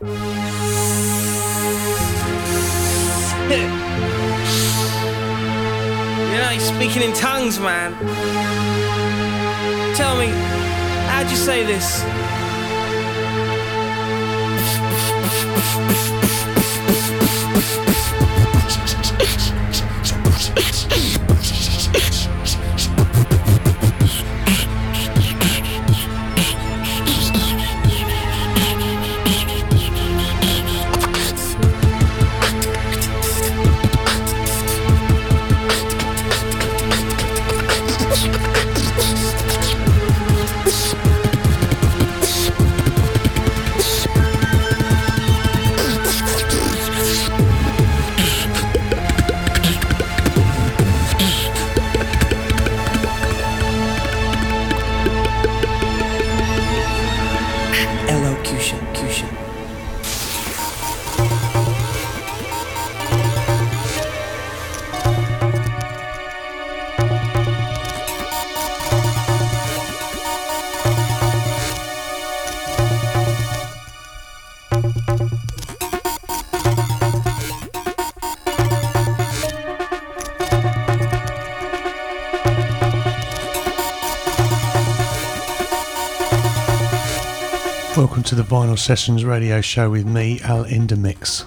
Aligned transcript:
you 0.00 0.06
know, 6.38 6.50
he's 6.52 6.62
speaking 6.62 7.02
in 7.02 7.12
tongues, 7.14 7.58
man. 7.58 7.92
Tell 9.96 10.16
me, 10.16 10.28
how'd 11.08 11.28
you 11.28 11.36
say 11.36 11.64
this? 11.64 12.04
Vinyl 88.48 88.78
Sessions 88.78 89.26
radio 89.26 89.60
show 89.60 89.90
with 89.90 90.06
me, 90.06 90.40
Al 90.42 90.64
Endemix. 90.64 91.46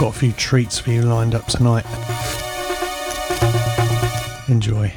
Got 0.00 0.08
a 0.08 0.18
few 0.18 0.32
treats 0.32 0.80
for 0.80 0.90
you 0.90 1.02
lined 1.02 1.36
up 1.36 1.46
tonight. 1.46 1.86
Enjoy. 4.48 4.92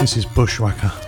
This 0.00 0.18
is 0.18 0.26
Bushwhacker. 0.26 1.07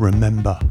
Remember. 0.00 0.69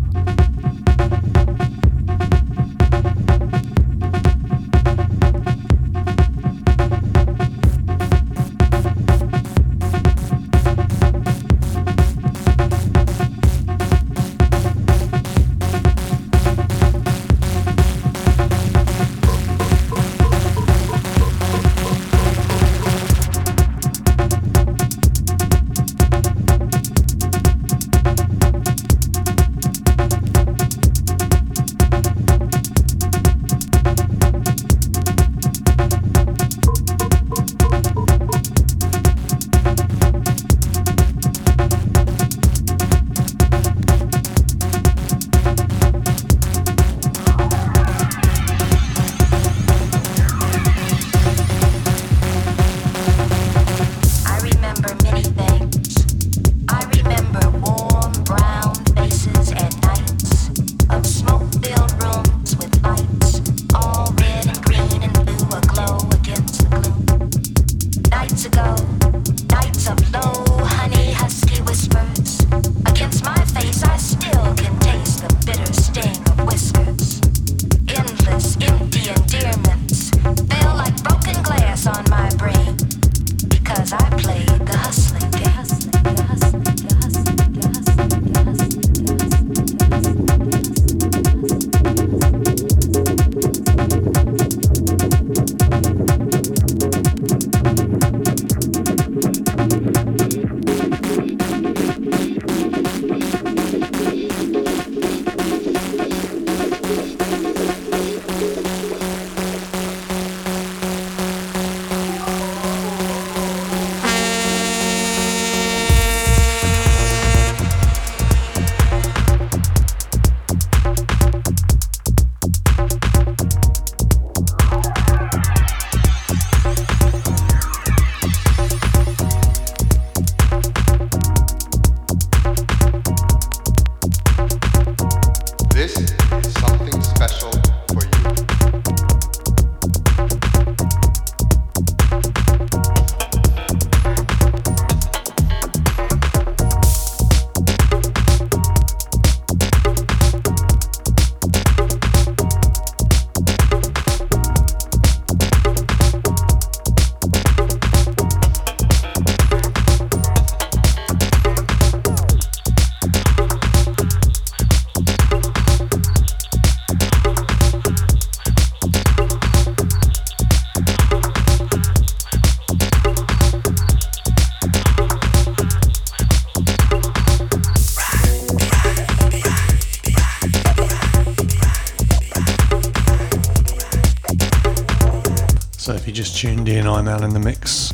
In 187.09 187.31
the 187.31 187.39
Mix. 187.39 187.91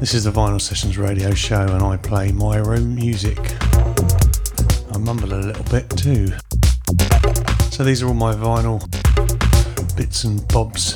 This 0.00 0.14
is 0.14 0.24
the 0.24 0.30
Vinyl 0.30 0.58
Sessions 0.58 0.96
radio 0.96 1.34
show 1.34 1.60
and 1.60 1.82
I 1.82 1.98
play 1.98 2.32
my 2.32 2.58
own 2.58 2.94
music. 2.94 3.38
I 4.90 4.96
mumble 4.98 5.34
a 5.34 5.36
little 5.36 5.64
bit 5.64 5.90
too. 5.90 6.32
So 7.70 7.84
these 7.84 8.02
are 8.02 8.06
all 8.06 8.14
my 8.14 8.34
vinyl 8.34 8.80
bits 9.94 10.24
and 10.24 10.46
bobs 10.48 10.94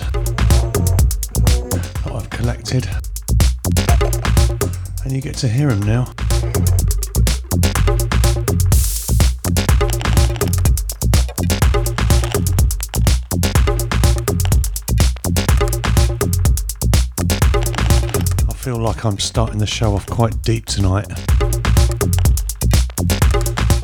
that 1.71 2.13
I've 2.15 2.31
collected. 2.31 2.89
And 5.05 5.13
you 5.13 5.21
get 5.21 5.37
to 5.37 5.49
hear 5.49 5.69
them 5.69 5.83
now. 5.83 6.12
I'm 19.05 19.19
starting 19.19 19.59
the 19.59 19.67
show 19.67 19.95
off 19.95 20.07
quite 20.07 20.43
deep 20.43 20.67
tonight. 20.67 21.09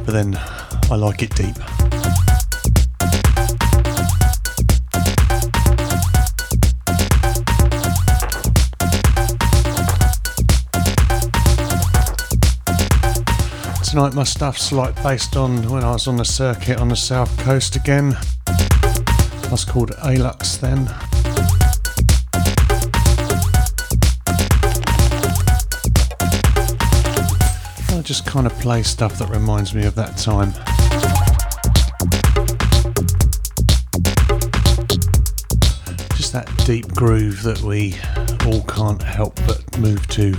But 0.05 0.13
then 0.13 0.39
I 0.91 0.95
like 0.95 1.23
it 1.23 1.35
deep. 1.35 1.57
Tonight 13.85 14.15
my 14.15 14.23
stuff's 14.23 14.71
like 14.71 15.03
based 15.03 15.37
on 15.37 15.69
when 15.69 15.83
I 15.83 15.93
was 15.93 16.07
on 16.07 16.17
the 16.17 16.25
circuit 16.25 16.79
on 16.79 16.89
the 16.89 16.97
south 16.97 17.37
coast 17.39 17.75
again. 17.75 18.17
That's 19.43 19.65
called 19.65 19.91
Alux 19.93 20.61
then. 20.61 20.89
Kind 28.29 28.47
of 28.47 28.53
play 28.61 28.83
stuff 28.83 29.19
that 29.19 29.31
reminds 29.31 29.75
me 29.75 29.87
of 29.87 29.95
that 29.95 30.19
time. 30.19 30.53
Just 36.15 36.35
that 36.35 36.47
deep 36.67 36.87
groove 36.95 37.43
that 37.43 37.63
we 37.63 37.97
all 38.47 38.63
can't 38.65 39.03
help 39.03 39.35
but 39.47 39.79
move 39.79 40.07
to. 40.09 40.37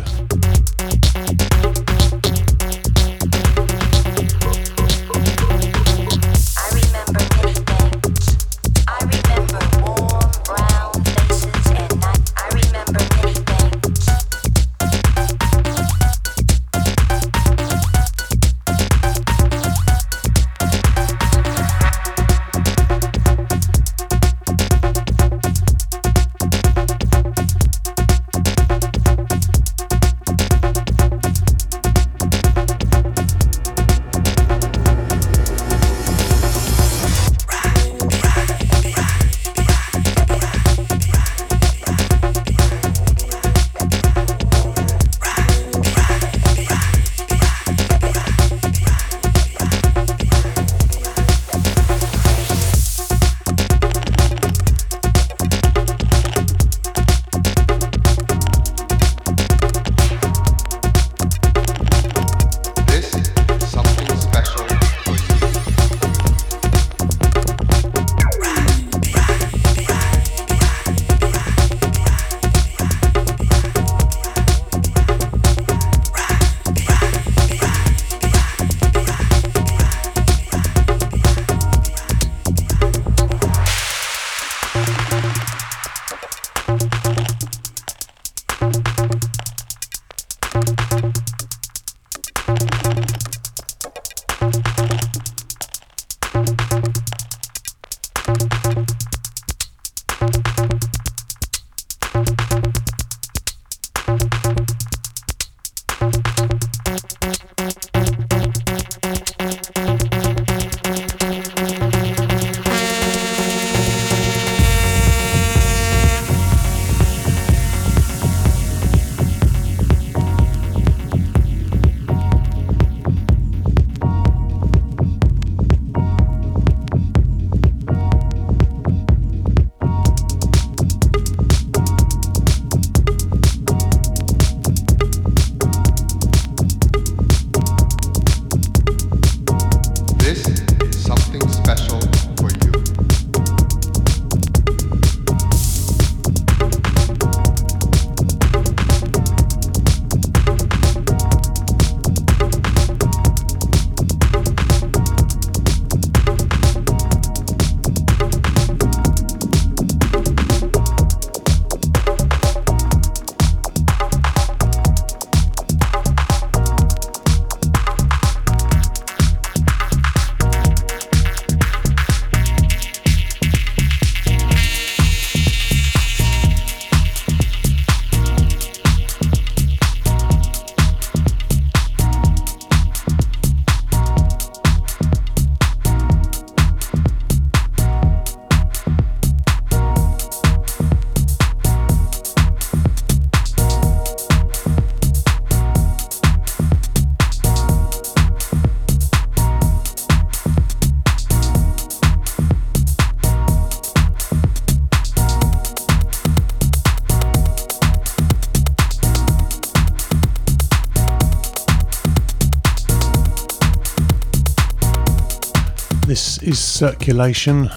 Circulation, 216.80 217.70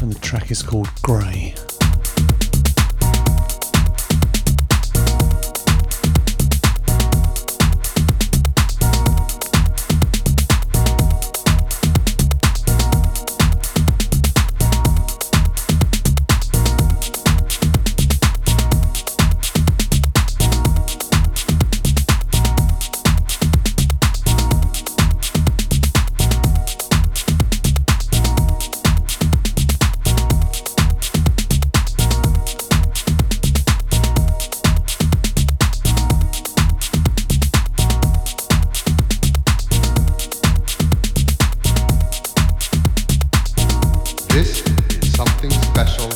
and 0.00 0.12
the 0.12 0.18
track 0.20 0.52
is 0.52 0.62
called 0.62 0.88
Grey. 1.02 1.56
special 45.76 46.15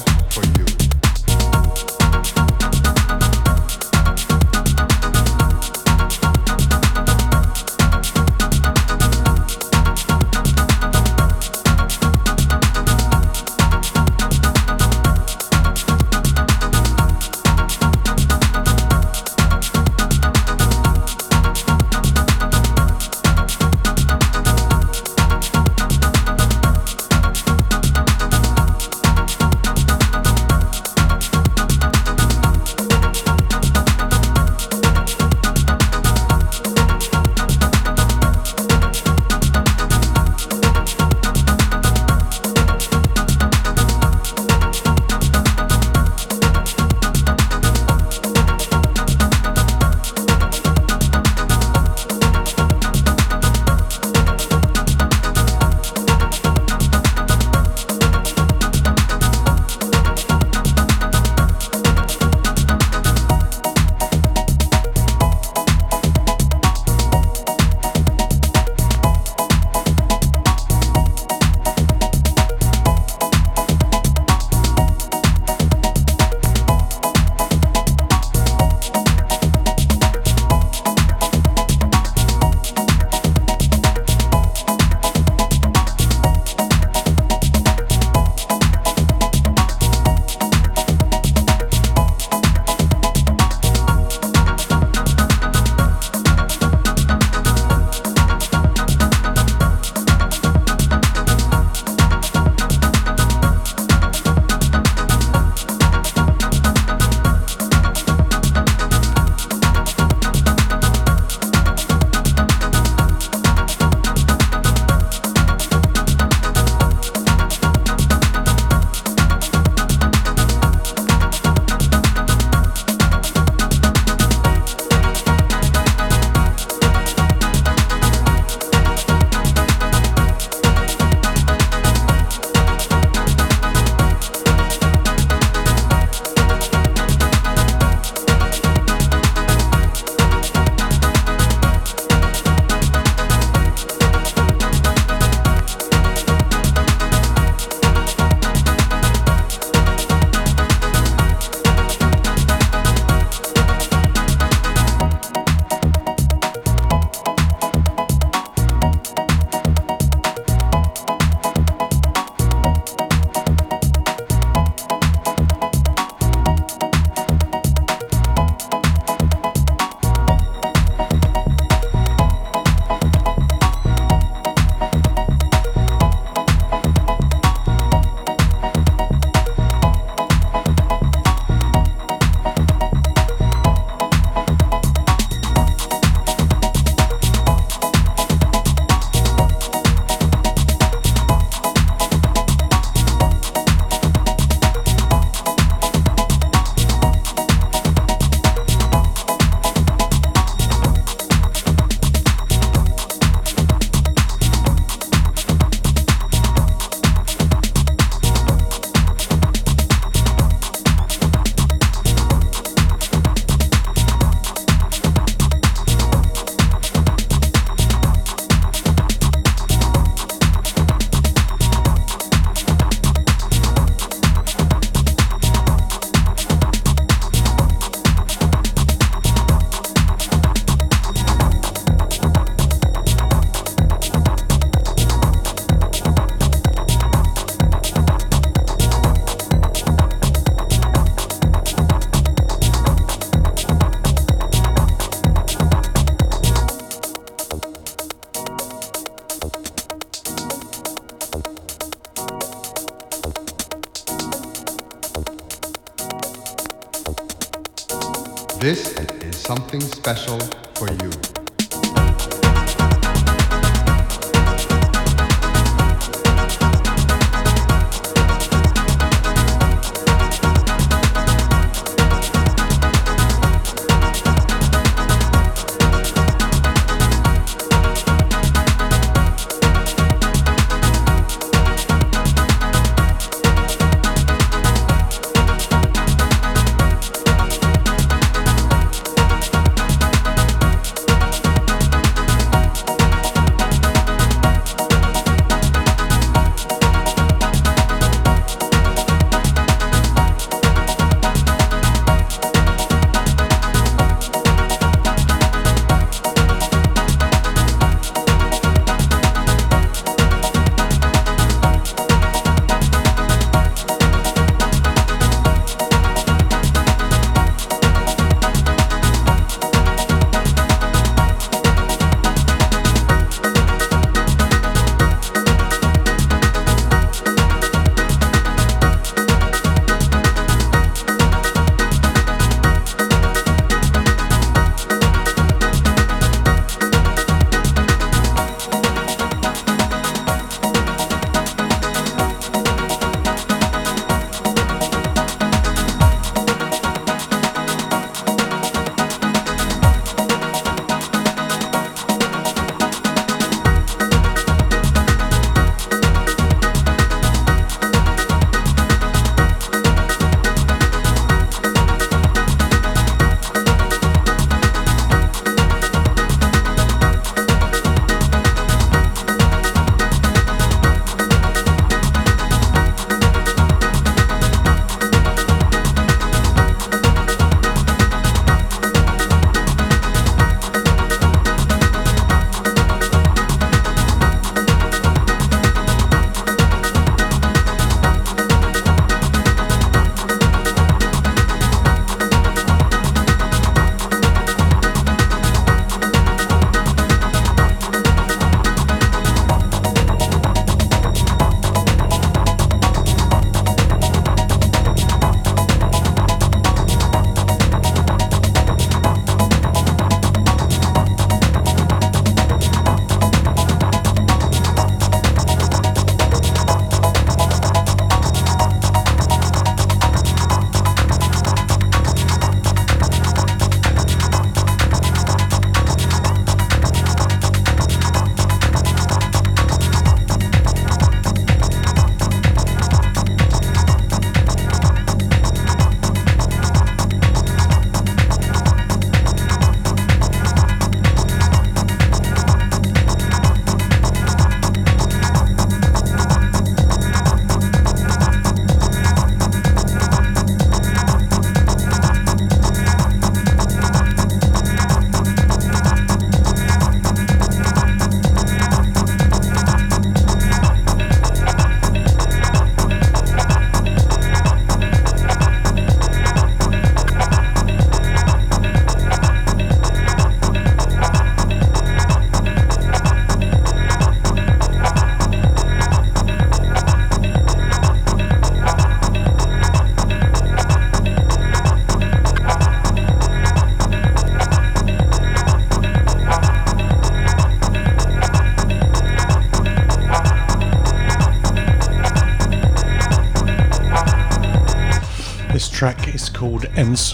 It's 496.93 497.13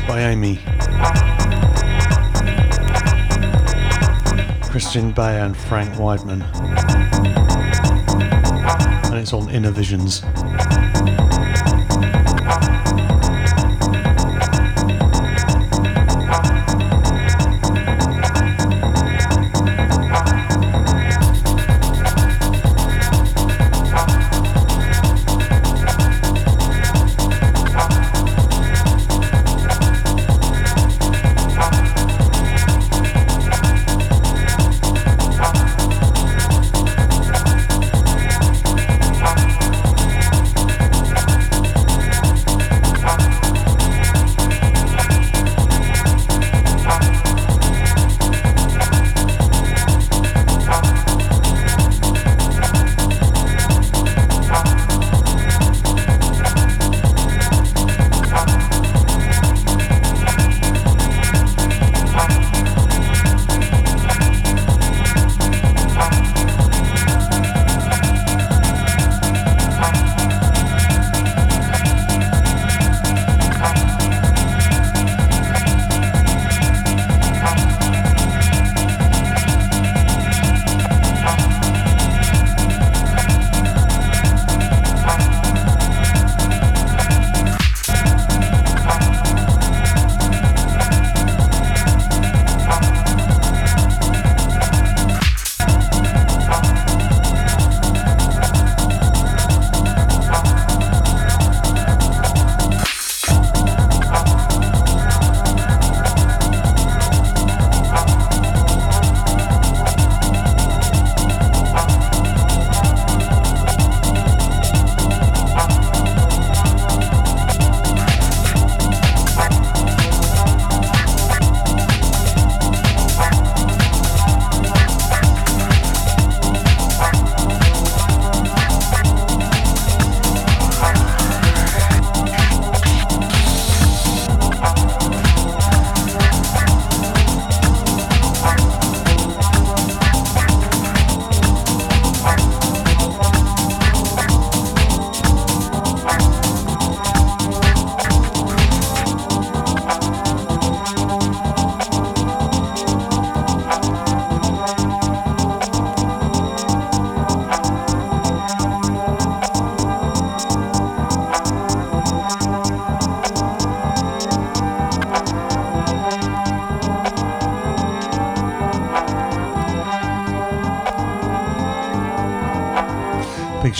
by 0.00 0.18
Âme. 0.20 0.58
Kristian 4.64 5.14
Beyer 5.14 5.44
and 5.44 5.56
Frank 5.56 5.96
Wiedemann. 5.98 6.42
And 9.04 9.14
it's 9.14 9.32
on 9.32 9.48
Innervisions. 9.48 10.22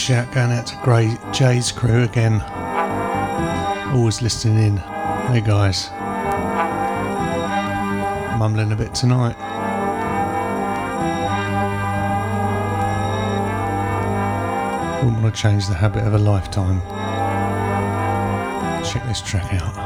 Shout 0.05 0.31
going 0.33 0.53
out 0.53 0.67
to 0.67 0.77
Grey 0.83 1.17
Jay's 1.33 1.73
crew 1.73 2.03
again. 2.03 2.43
Always 3.95 4.21
listening 4.21 4.59
in. 4.59 4.77
Hey 4.77 5.41
guys. 5.41 5.89
Mumbling 8.39 8.73
a 8.73 8.77
bit 8.77 8.95
tonight. 8.95 9.35
Wouldn't 15.03 15.23
want 15.23 15.35
to 15.35 15.41
change 15.41 15.69
the 15.69 15.75
habit 15.75 16.07
of 16.07 16.13
a 16.13 16.19
lifetime. 16.19 16.83
Check 18.85 19.07
this 19.07 19.23
track 19.23 19.55
out. 19.55 19.84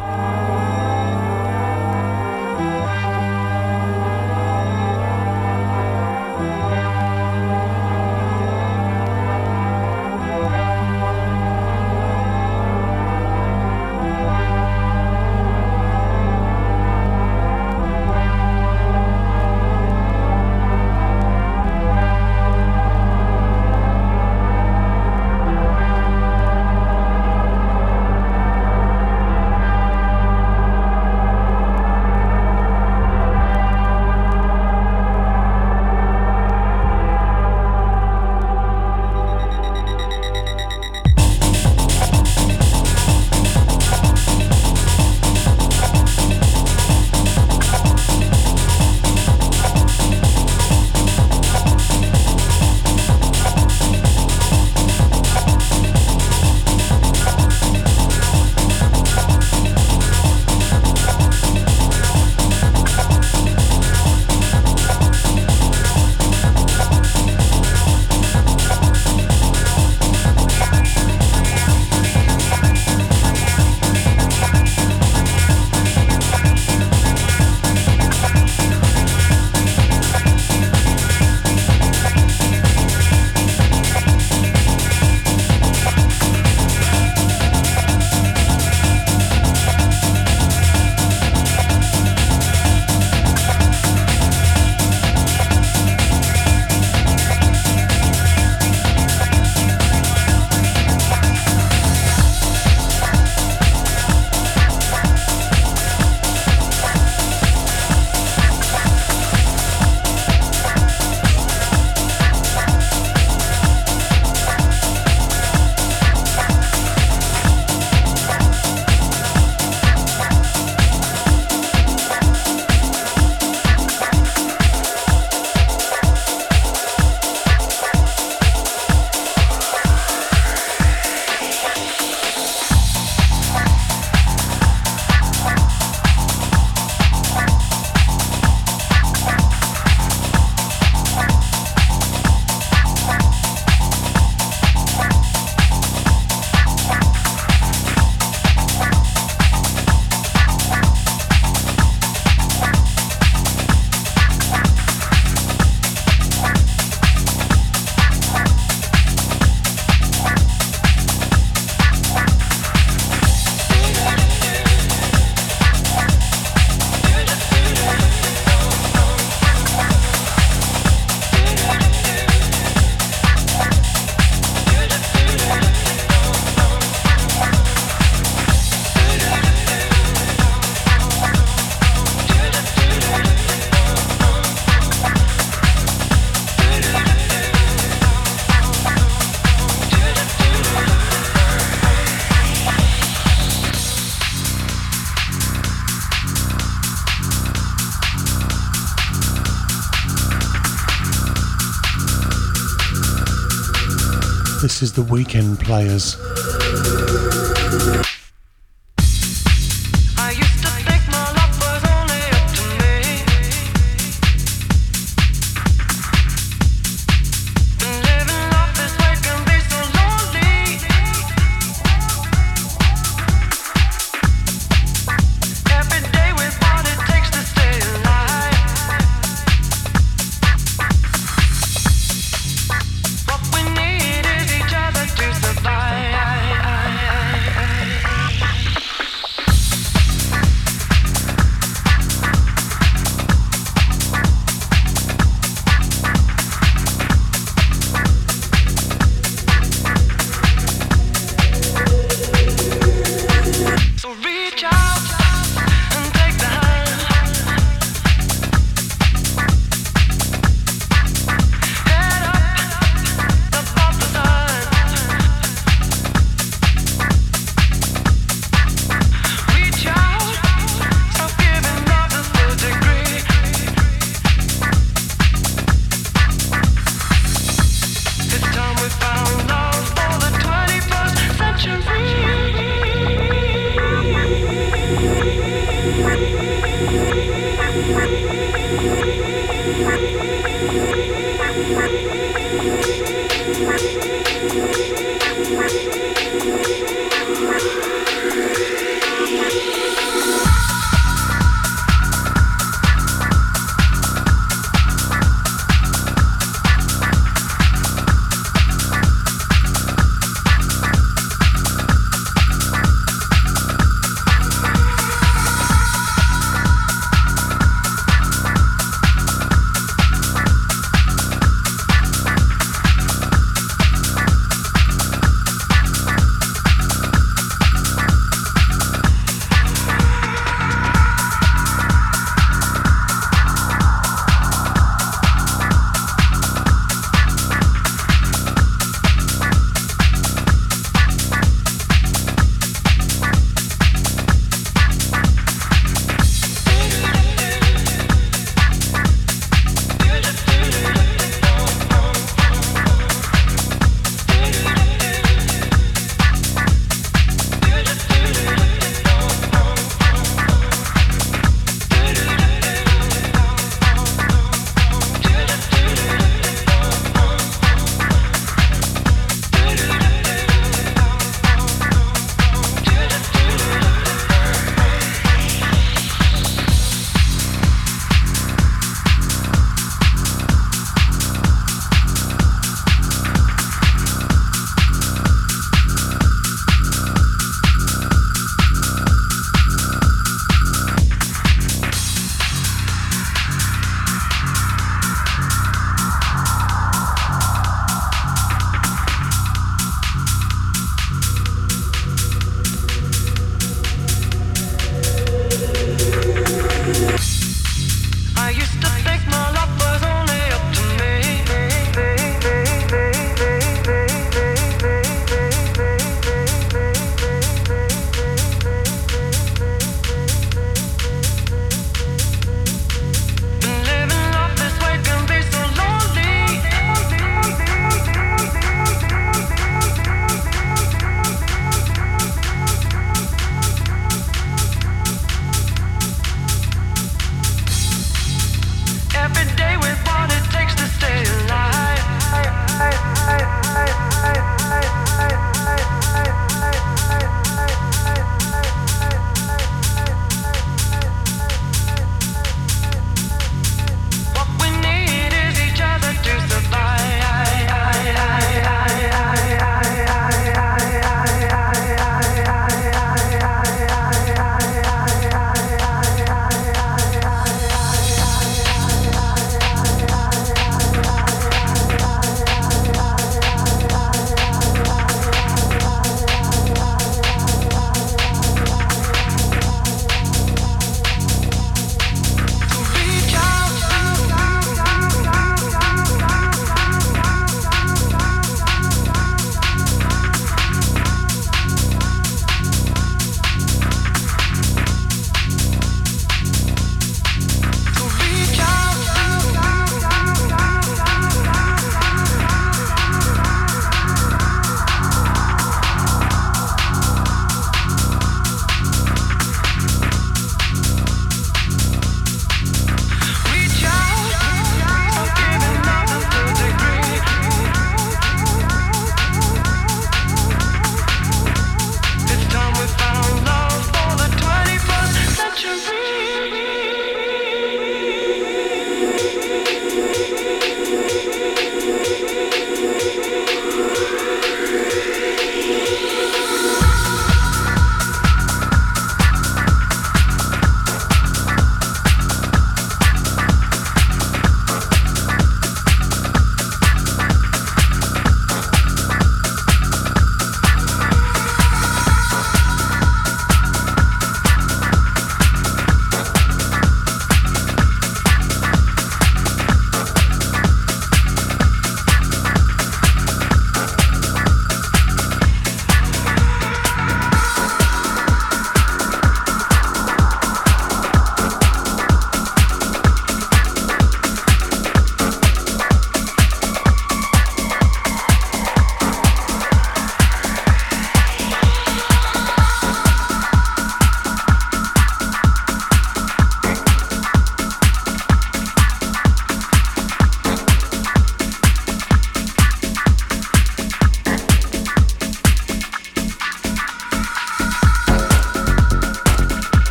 This 204.79 204.91
is 204.91 204.93
the 204.93 205.03
Weekend 205.03 205.59
Players. 205.59 206.15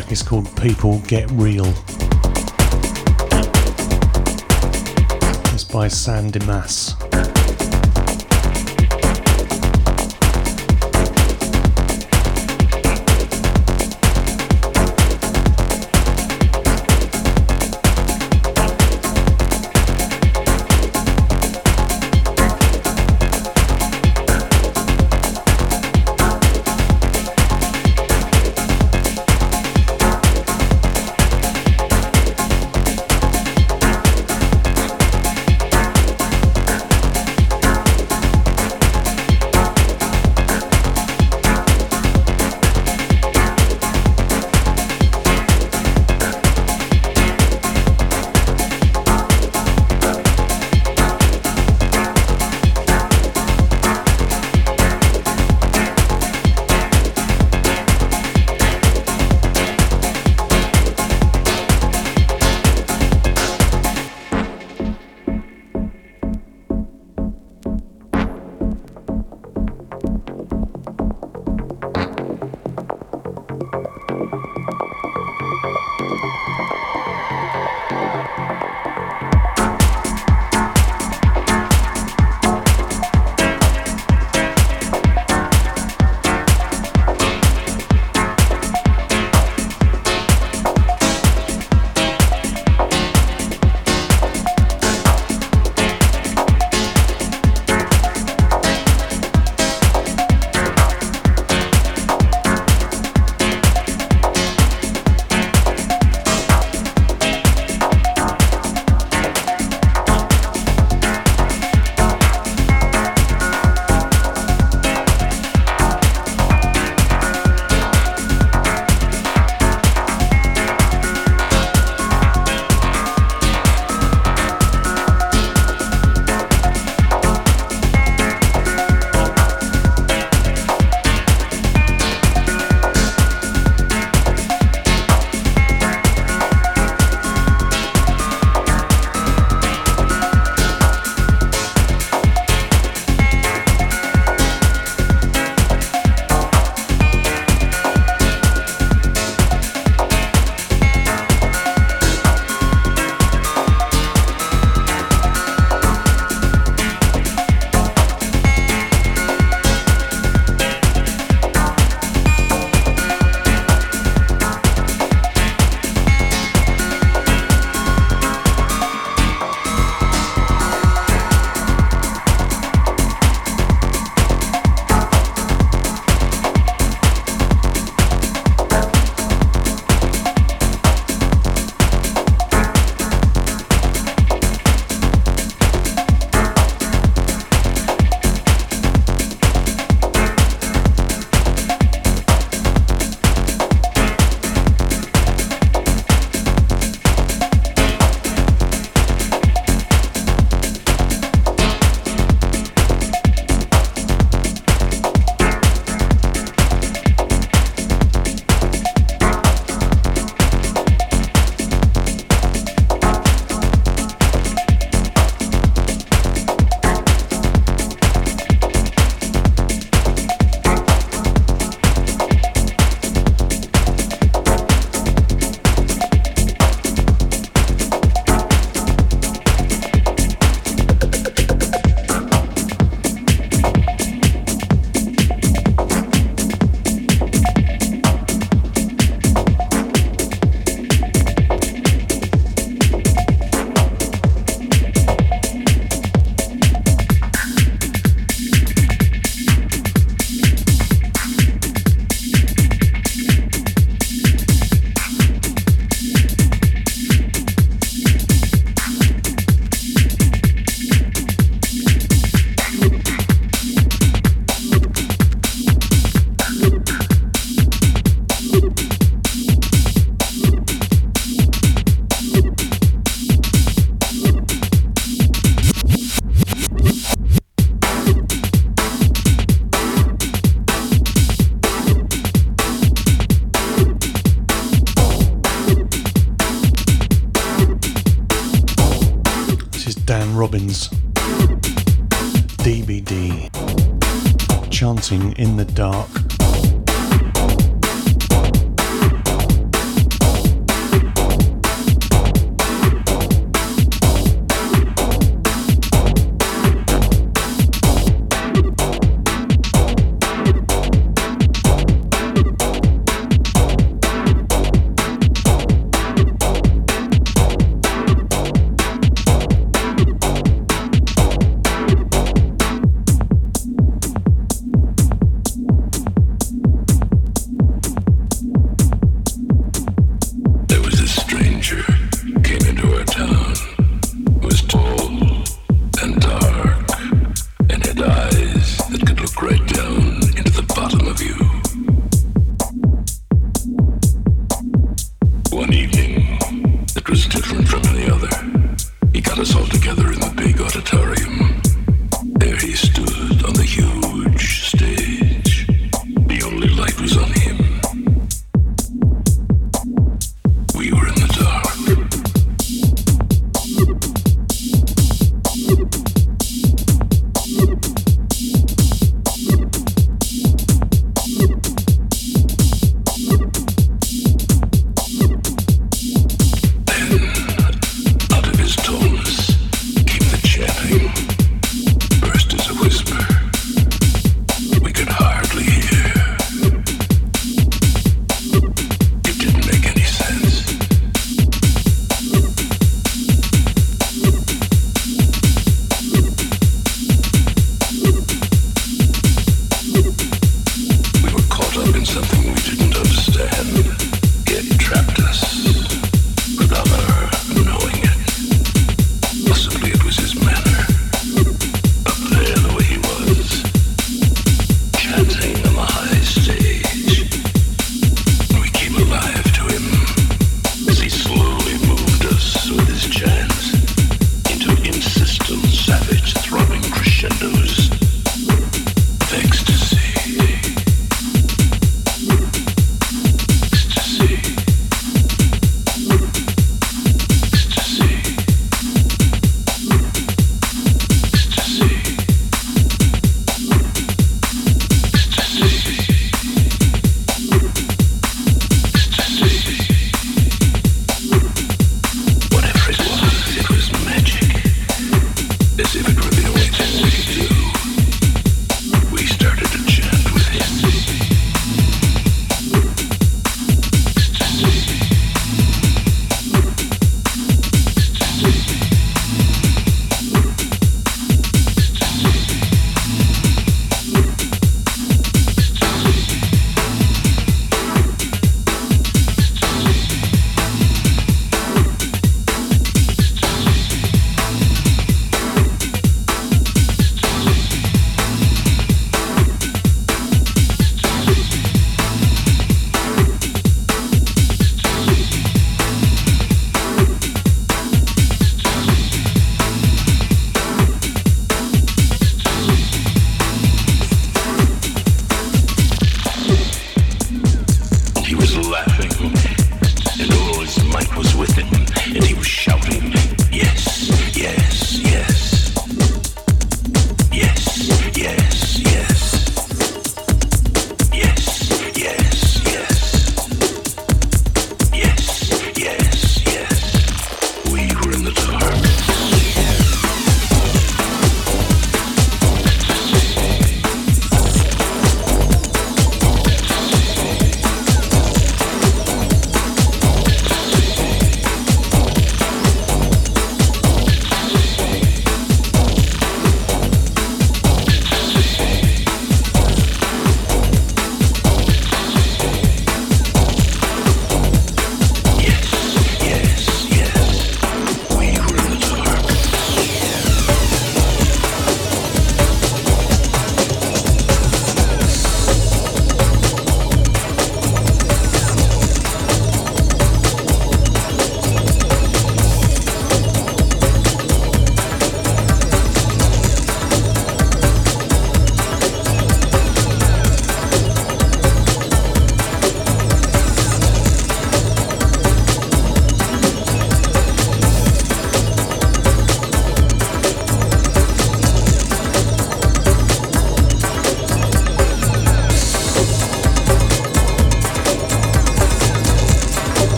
Track 0.00 0.10
is 0.10 0.24
called 0.24 0.44
People 0.56 0.98
Get 1.06 1.30
Real. 1.30 1.72
It's 5.54 5.62
by 5.62 5.86
Dimas. 6.32 7.03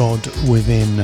God 0.00 0.26
Within. 0.48 1.00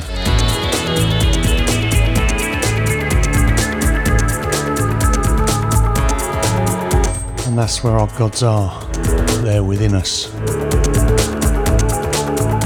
And 7.45 7.55
that's 7.55 7.83
where 7.83 7.93
our 7.93 8.07
gods 8.17 8.41
are. 8.41 8.83
They're 9.43 9.63
within 9.63 9.93
us. 9.93 10.33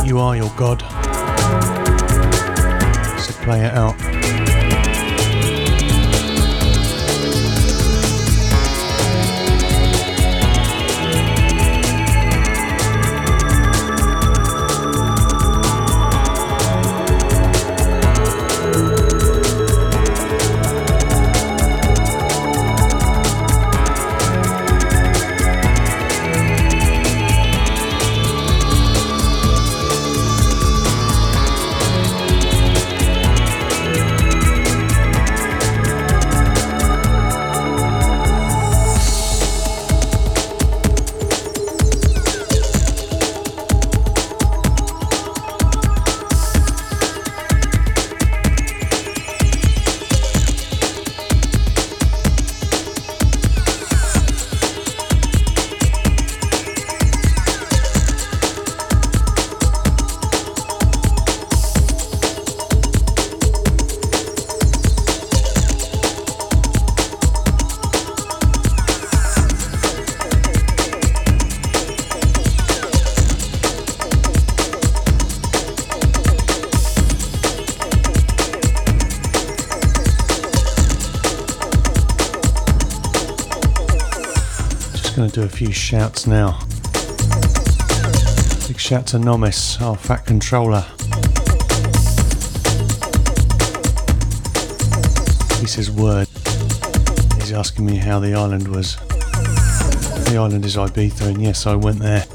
You 0.05 0.19
are 0.19 0.37
your 0.37 0.53
God. 0.55 0.79
So 3.19 3.33
play 3.43 3.65
it 3.65 3.73
out. 3.73 4.10
Few 85.65 85.71
shouts 85.71 86.25
now. 86.25 86.57
Big 88.67 88.79
shout 88.79 89.05
to 89.05 89.19
Nomis, 89.19 89.79
our 89.79 89.95
fat 89.95 90.25
controller. 90.25 90.81
He 95.59 95.67
says 95.67 95.91
word. 95.91 96.27
He's 97.35 97.53
asking 97.53 97.85
me 97.85 97.97
how 97.97 98.19
the 98.19 98.33
island 98.33 98.69
was. 98.69 98.95
The 100.25 100.37
island 100.39 100.65
is 100.65 100.77
Ibiza, 100.77 101.27
and 101.27 101.39
yes, 101.39 101.67
I 101.67 101.75
went 101.75 101.99
there. 101.99 102.25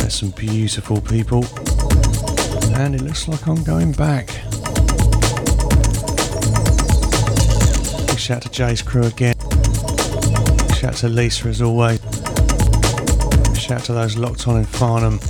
There's 0.00 0.14
some 0.16 0.30
beautiful 0.30 1.00
people, 1.00 1.44
and 2.74 2.96
it 2.96 3.02
looks 3.02 3.28
like 3.28 3.46
I'm 3.46 3.62
going 3.62 3.92
back. 3.92 4.26
Big 8.08 8.18
shout 8.18 8.42
to 8.42 8.50
Jay's 8.50 8.82
crew 8.82 9.04
again. 9.04 9.31
Shout 10.82 10.94
to 10.94 11.08
Lisa 11.08 11.46
as 11.46 11.62
always. 11.62 12.00
Shout 13.56 13.84
to 13.84 13.92
those 13.92 14.16
locked 14.16 14.48
on 14.48 14.56
in 14.56 14.64
Farnham, 14.64 15.20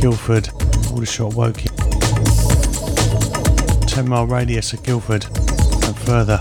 Guildford, 0.00 0.48
Aldershot, 0.92 1.34
Woking. 1.34 1.72
10 3.88 4.08
mile 4.08 4.28
radius 4.28 4.72
of 4.72 4.84
Guildford 4.84 5.24
and 5.24 5.98
further. 5.98 6.40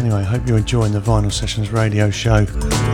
Anyway, 0.00 0.18
I 0.18 0.24
hope 0.24 0.48
you're 0.48 0.58
enjoying 0.58 0.90
the 0.90 1.00
Vinyl 1.00 1.30
Sessions 1.30 1.70
radio 1.70 2.10
show. 2.10 2.87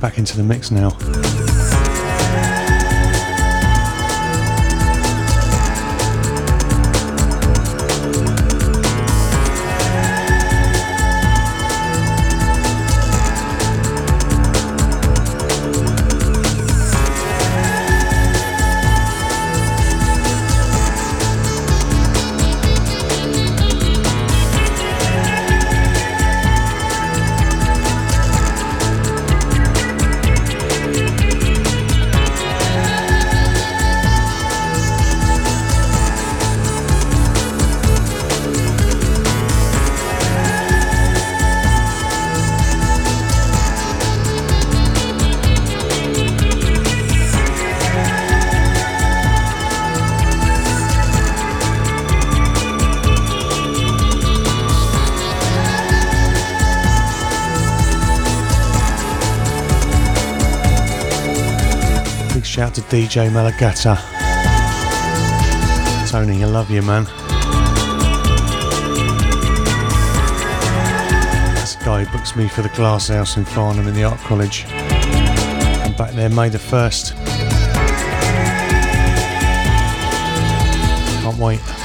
Back 0.00 0.18
into 0.18 0.36
the 0.36 0.42
mix 0.42 0.70
now. 0.70 0.90
DJ 63.10 63.28
Malagata. 63.28 63.96
Tony, 66.08 66.44
I 66.44 66.46
love 66.46 66.70
you, 66.70 66.80
man. 66.80 67.06
This 71.56 71.74
guy 71.74 72.04
books 72.12 72.36
me 72.36 72.46
for 72.46 72.62
the 72.62 72.68
Glass 72.68 73.08
House 73.08 73.36
in 73.36 73.44
Farnham 73.44 73.88
in 73.88 73.94
the 73.94 74.04
Art 74.04 74.20
College. 74.20 74.64
I'm 74.68 75.92
back 75.96 76.12
there 76.12 76.28
May 76.28 76.50
the 76.50 76.58
1st. 76.58 77.16
Can't 81.20 81.36
wait. 81.36 81.79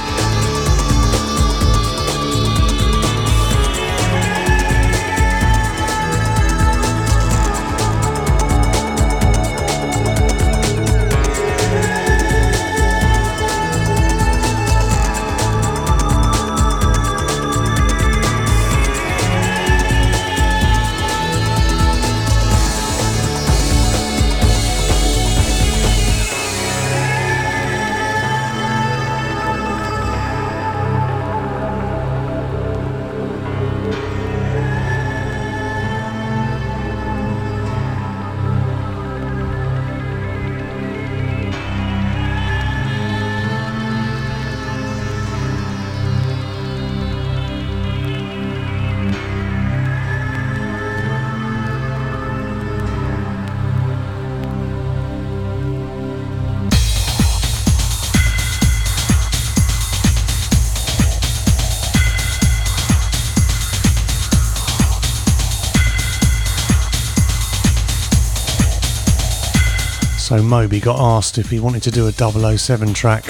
So 70.66 70.70
Moby 70.70 70.80
got 70.80 70.98
asked 70.98 71.38
if 71.38 71.48
he 71.48 71.60
wanted 71.60 71.84
to 71.84 71.92
do 71.92 72.08
a 72.08 72.12
007 72.12 72.92
track. 72.92 73.26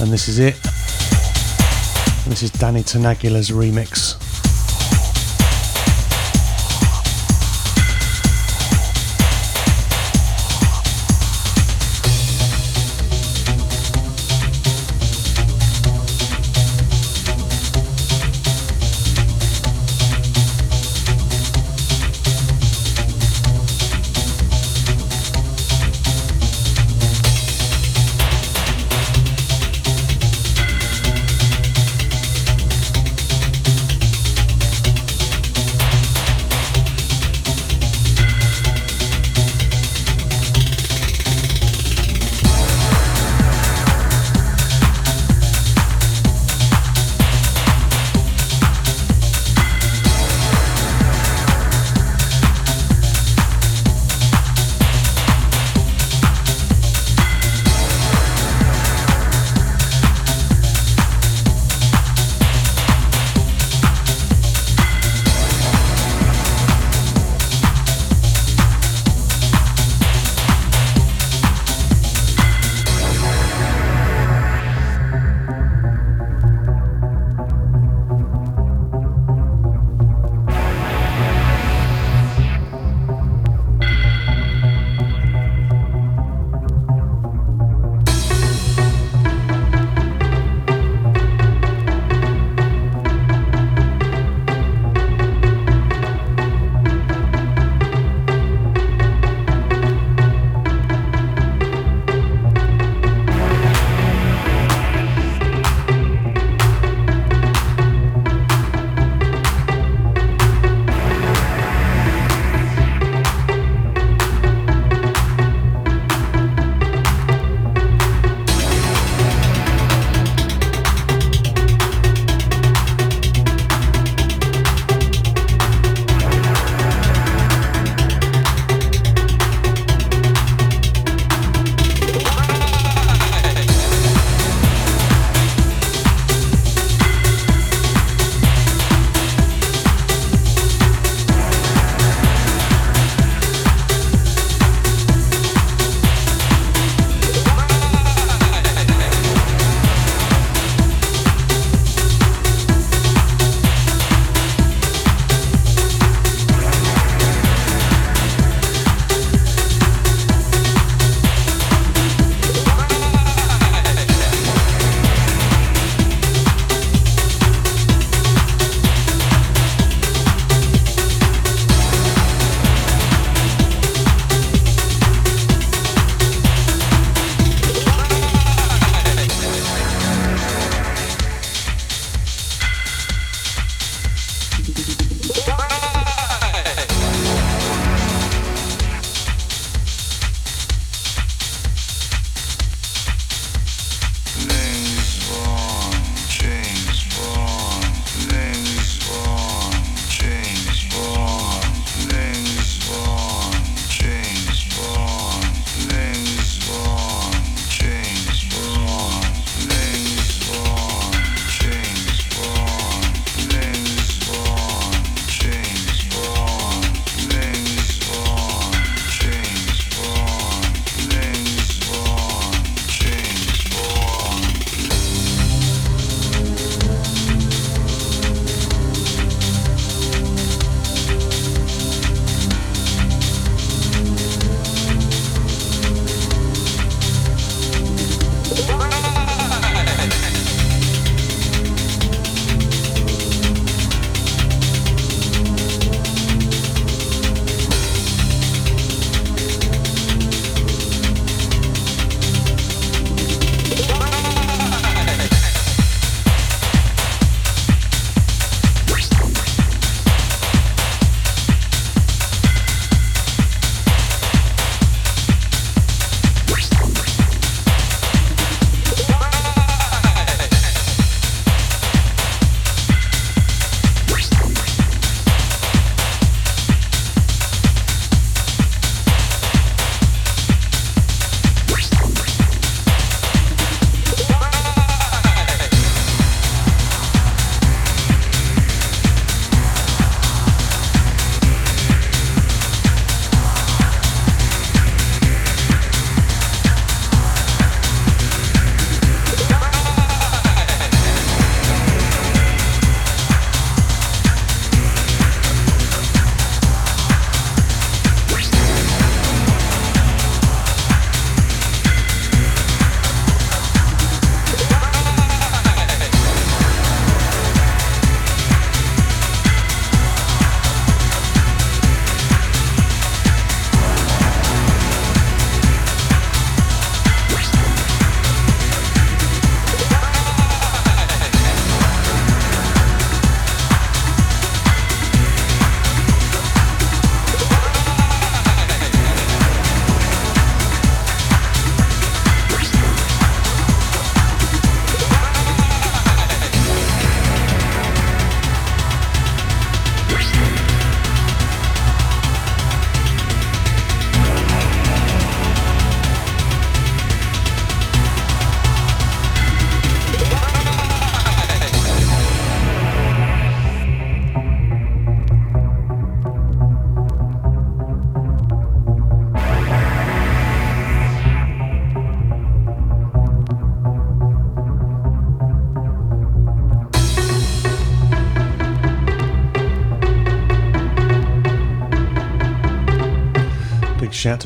And 0.00 0.12
this 0.12 0.28
is 0.28 0.38
it. 0.38 0.54
This 2.28 2.44
is 2.44 2.52
Danny 2.52 2.84
Tenaglia's 2.84 3.50
remix. 3.50 4.27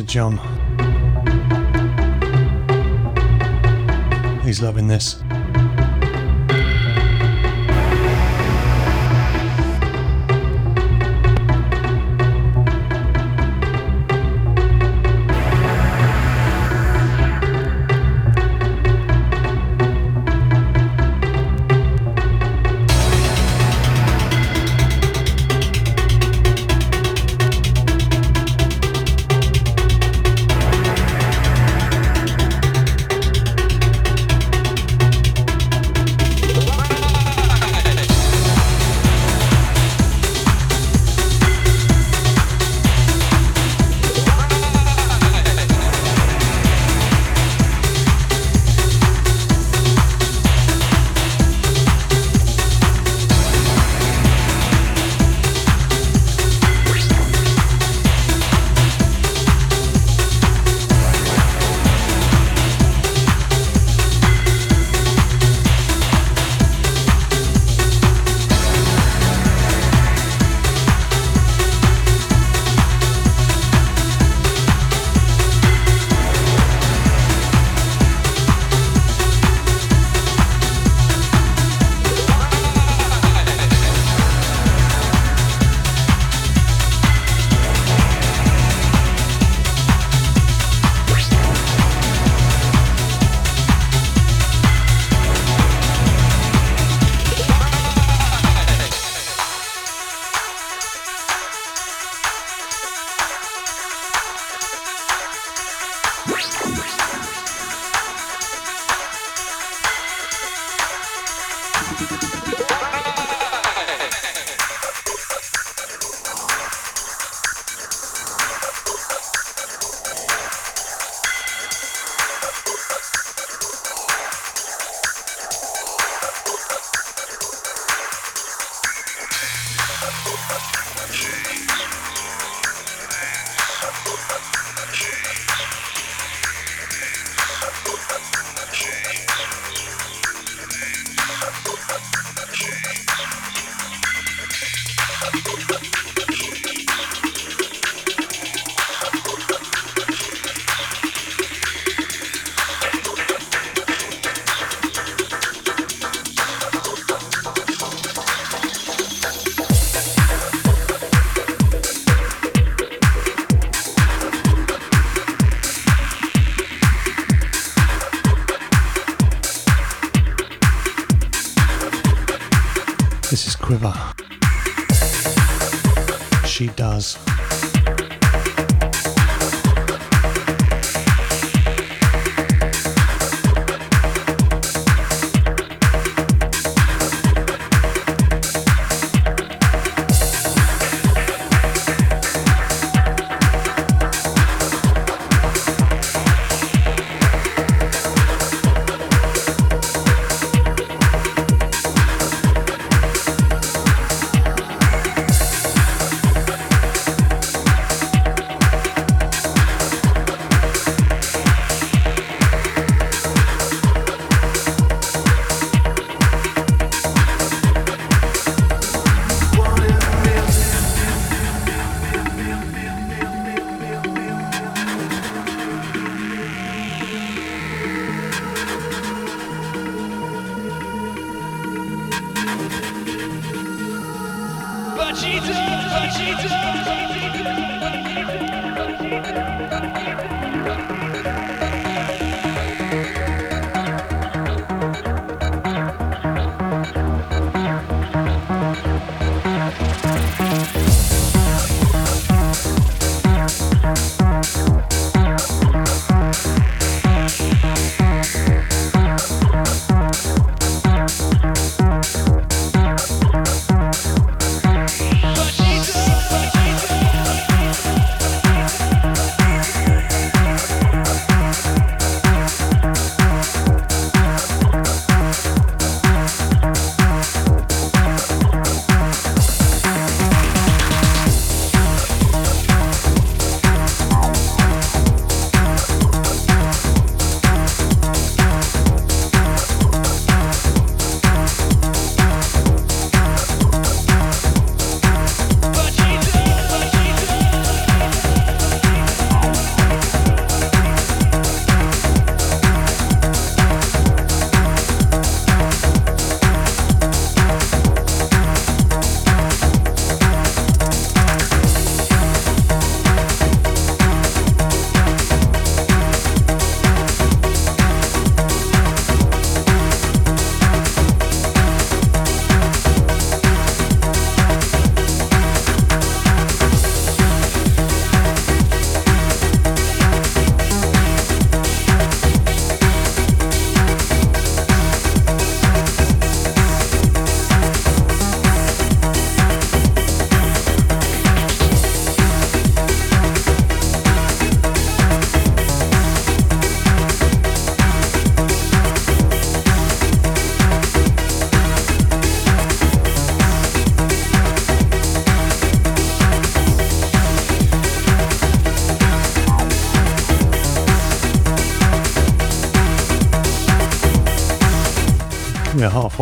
John. 0.06 0.51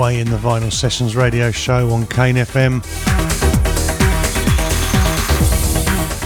In 0.08 0.30
the 0.30 0.38
Vinyl 0.38 0.72
Sessions 0.72 1.14
radio 1.14 1.50
show 1.50 1.90
on 1.90 2.06
Kane 2.06 2.36
FM. 2.36 2.80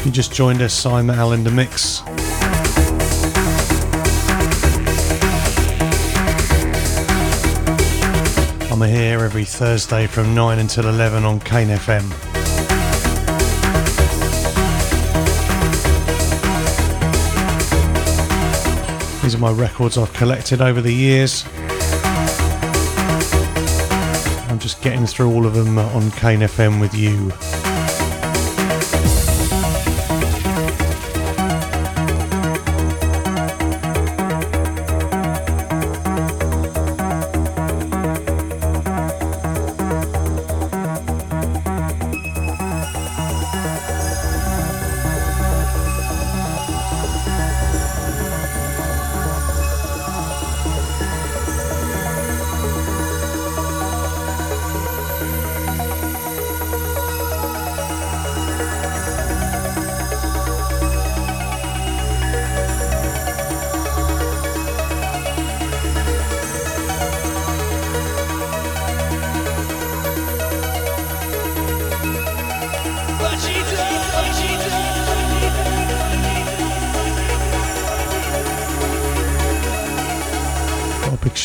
You 0.04 0.12
just 0.12 0.32
joined 0.32 0.62
us, 0.62 0.86
I'm 0.86 1.10
Al 1.10 1.32
in 1.32 1.42
the 1.42 1.50
Mix. 1.50 2.00
I'm 8.70 8.80
here 8.88 9.18
every 9.18 9.44
Thursday 9.44 10.06
from 10.06 10.36
9 10.36 10.60
until 10.60 10.86
11 10.88 11.24
on 11.24 11.40
Kane 11.40 11.68
FM. 11.68 12.08
These 19.22 19.34
are 19.34 19.38
my 19.38 19.50
records 19.50 19.98
I've 19.98 20.12
collected 20.12 20.60
over 20.60 20.80
the 20.80 20.94
years. 20.94 21.44
Getting 24.84 25.06
through 25.06 25.30
all 25.30 25.46
of 25.46 25.54
them 25.54 25.78
on 25.78 26.10
Kane 26.10 26.40
FM 26.40 26.78
with 26.78 26.92
you. 26.92 27.32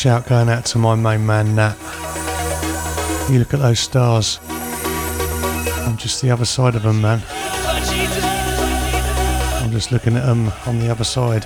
Shout 0.00 0.26
going 0.26 0.48
out 0.48 0.64
to 0.64 0.78
my 0.78 0.94
main 0.94 1.26
man 1.26 1.54
Nat. 1.54 1.76
You 3.30 3.38
look 3.38 3.52
at 3.52 3.60
those 3.60 3.80
stars. 3.80 4.40
I'm 4.48 5.98
just 5.98 6.22
the 6.22 6.30
other 6.30 6.46
side 6.46 6.74
of 6.74 6.84
them, 6.84 7.02
man. 7.02 7.22
I'm 9.62 9.70
just 9.70 9.92
looking 9.92 10.16
at 10.16 10.24
them 10.24 10.50
on 10.64 10.78
the 10.78 10.88
other 10.90 11.04
side. 11.04 11.44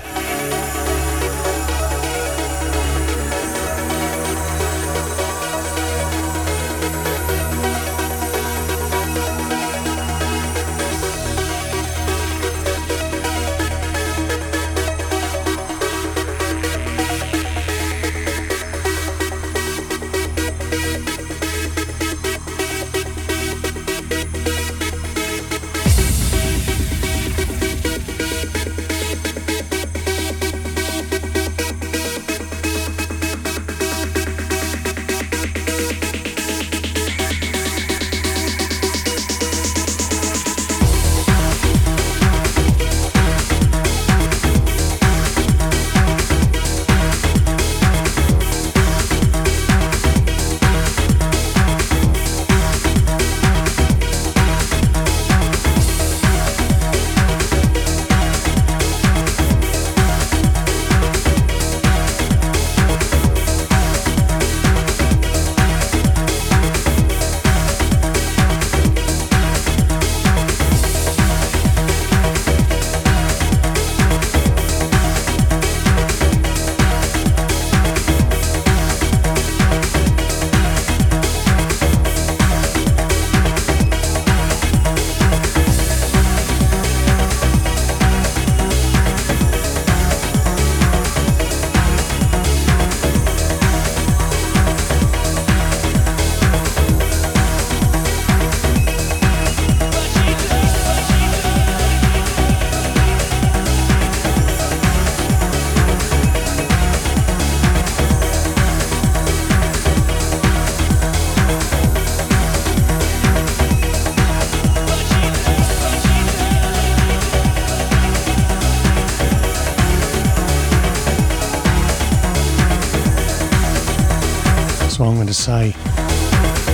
Say. 125.44 125.74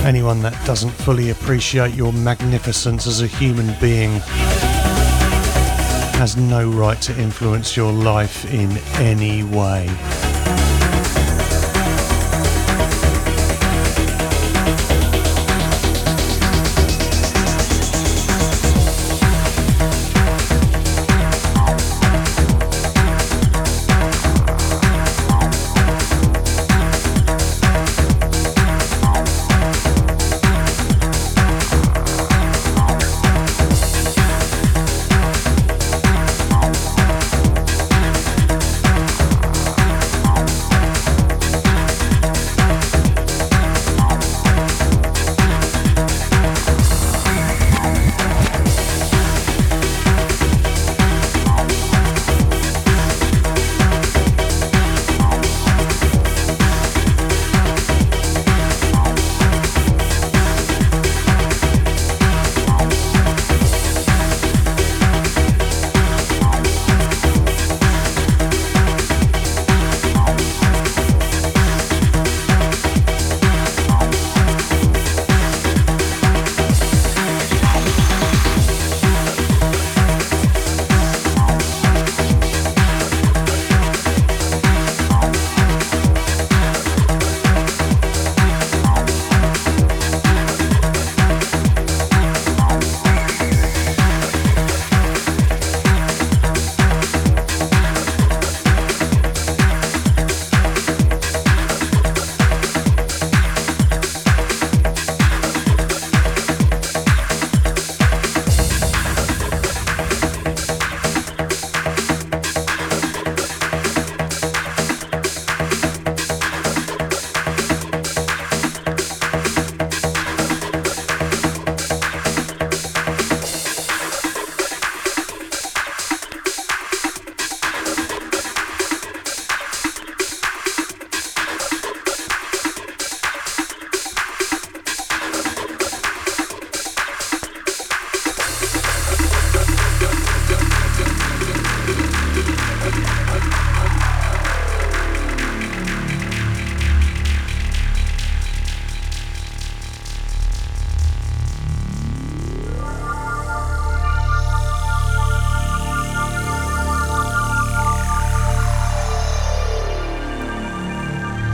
Anyone 0.05 0.41
that 0.43 0.57
doesn't 0.65 0.91
fully 0.91 1.31
appreciate 1.31 1.93
your 1.93 2.13
magnificence 2.13 3.05
as 3.05 3.21
a 3.21 3.27
human 3.27 3.75
being 3.81 4.11
has 6.15 6.37
no 6.37 6.69
right 6.71 7.01
to 7.01 7.19
influence 7.19 7.75
your 7.75 7.91
life 7.91 8.45
in 8.53 8.77
any 8.95 9.43
way. 9.43 9.89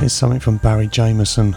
Here's 0.07 0.13
something 0.13 0.39
from 0.39 0.55
Barry 0.55 0.87
Jamieson. 0.87 1.49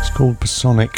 It's 0.00 0.08
called 0.16 0.40
Pasonic. 0.40 0.97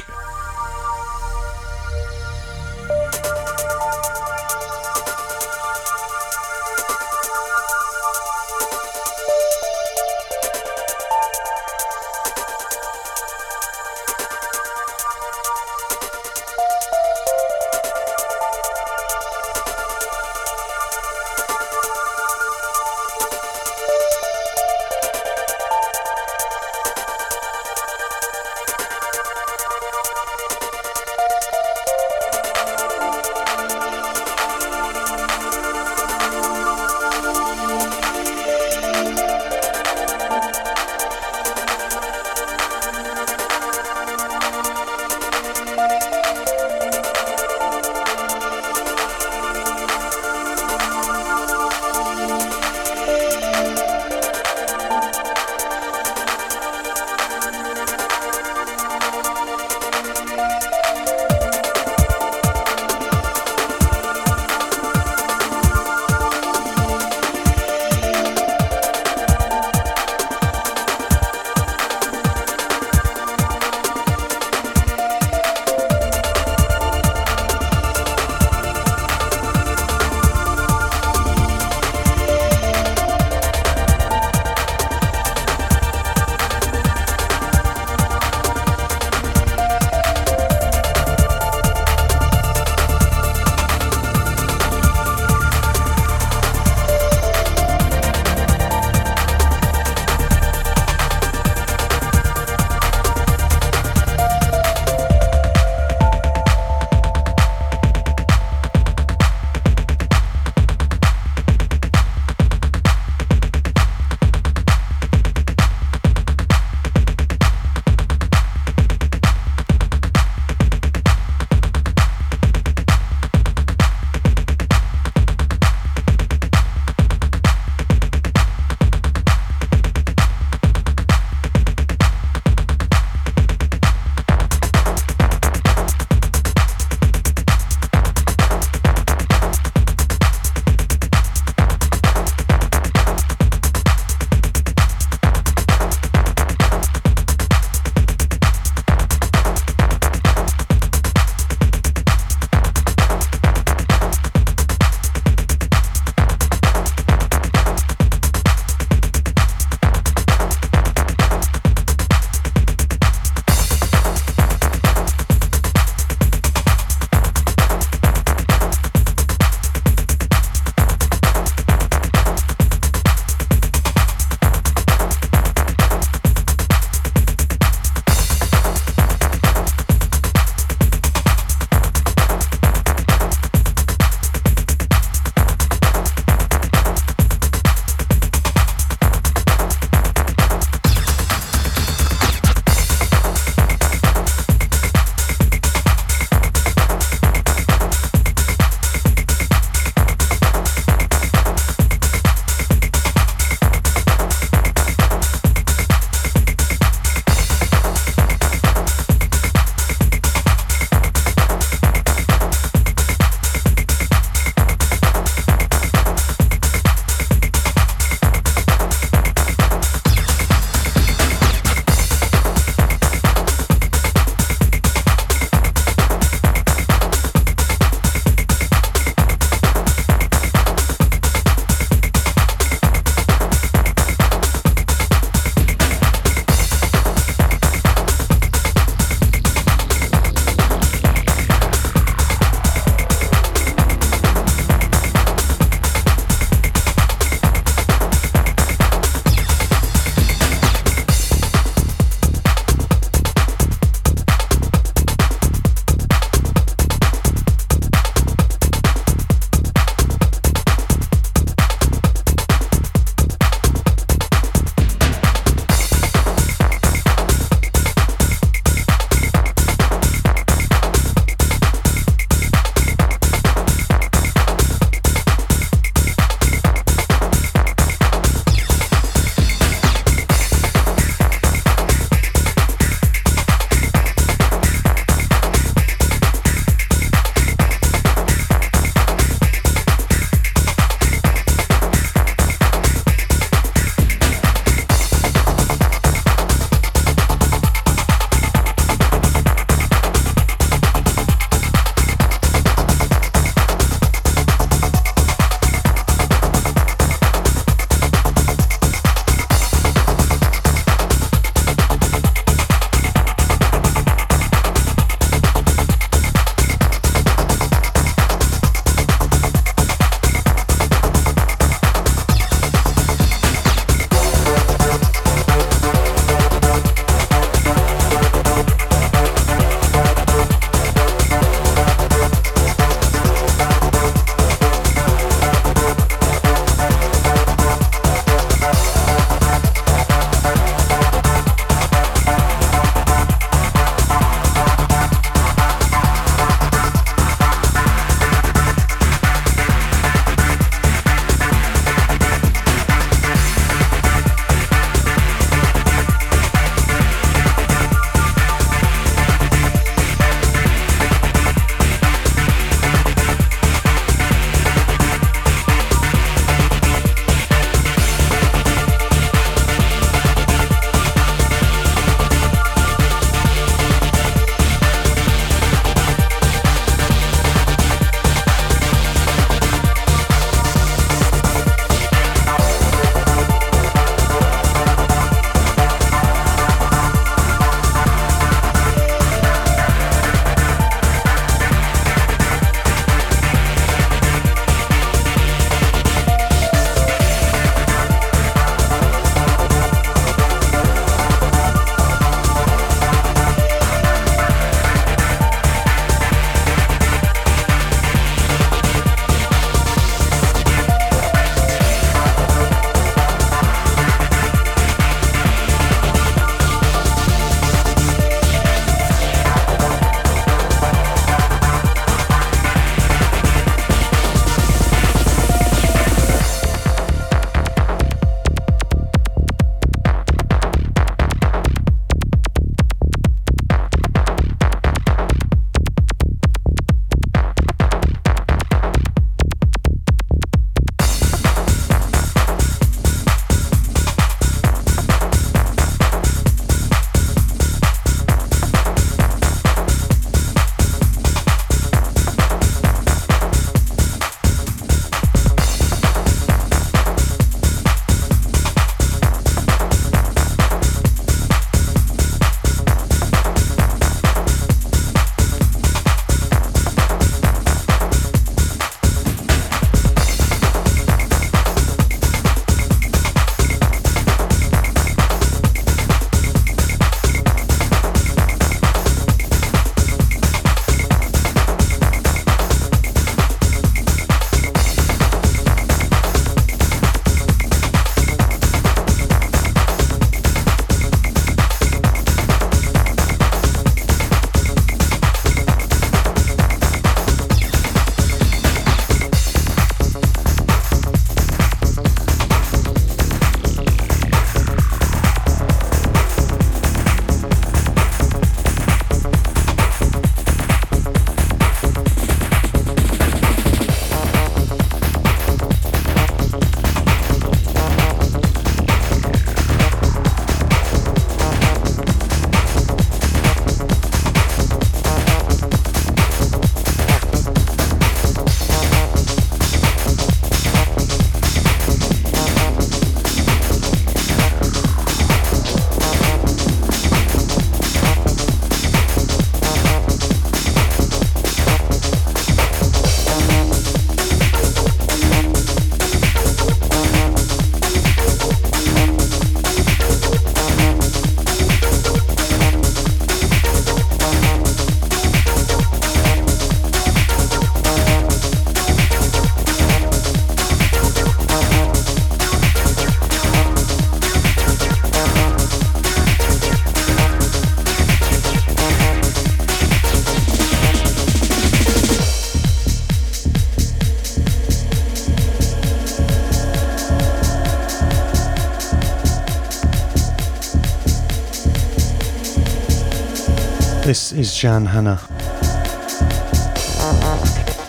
This 584.10 584.32
is 584.32 584.56
Jan 584.56 584.86
Hanna. 584.86 585.20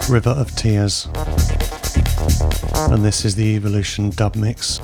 River 0.07 0.30
of 0.30 0.56
Tears. 0.56 1.07
And 2.91 3.03
this 3.03 3.26
is 3.26 3.34
the 3.34 3.56
Evolution 3.56 4.11
dub 4.11 4.35
mix. 4.35 4.80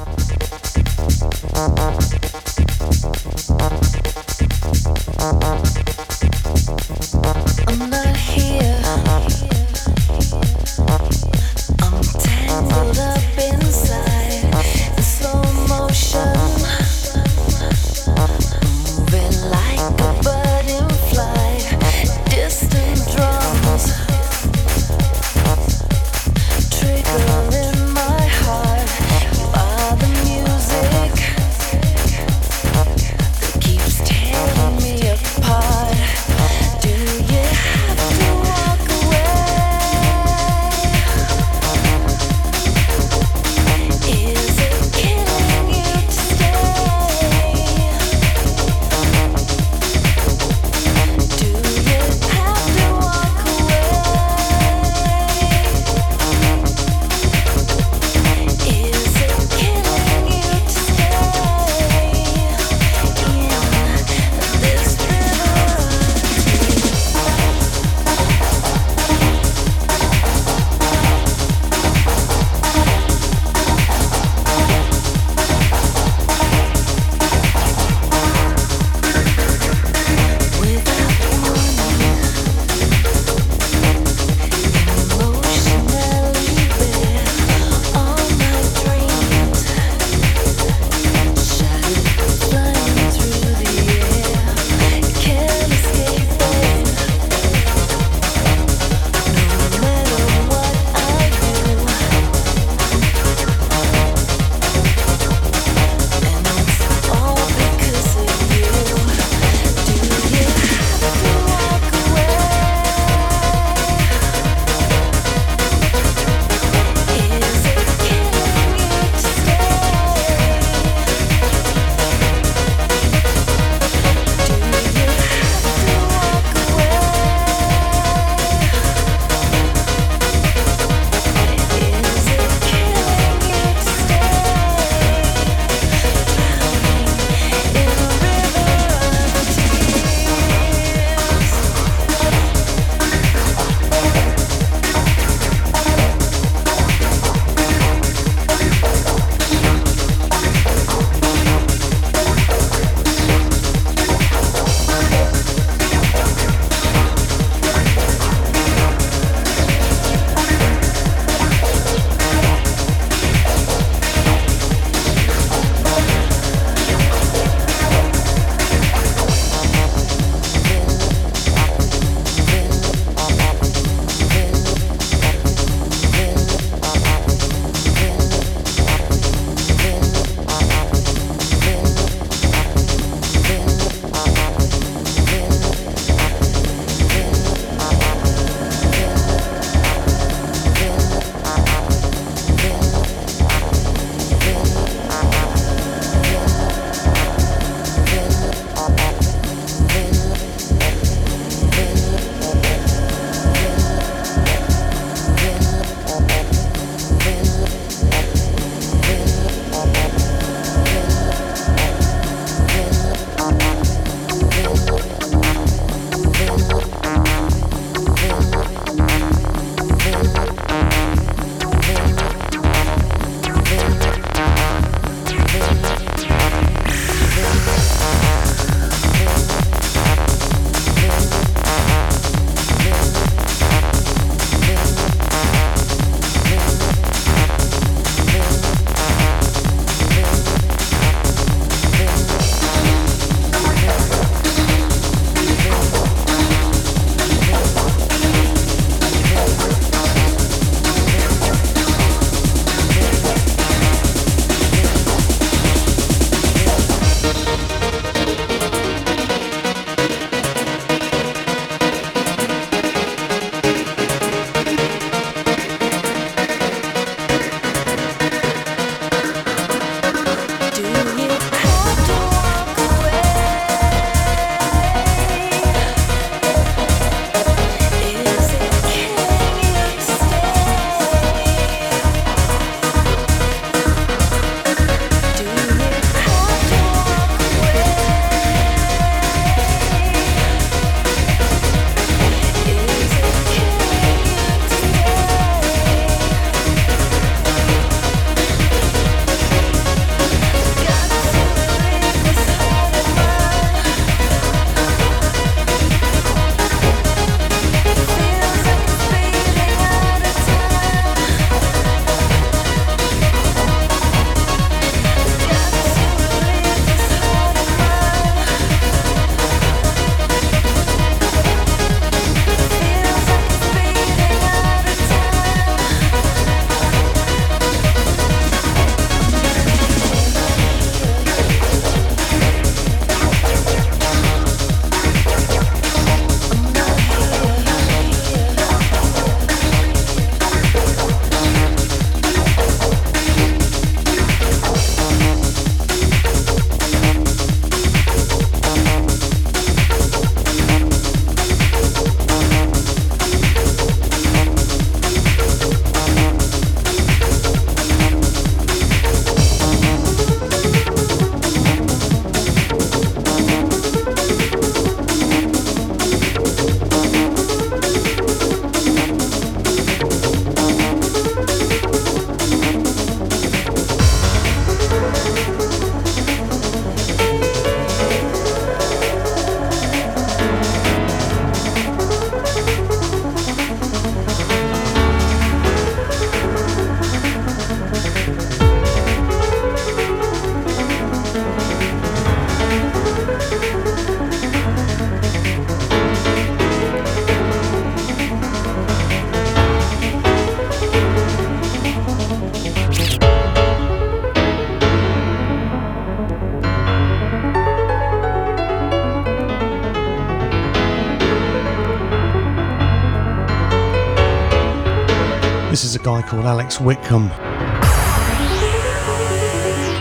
Alex 416.48 416.78
Whitecombe. 416.78 417.28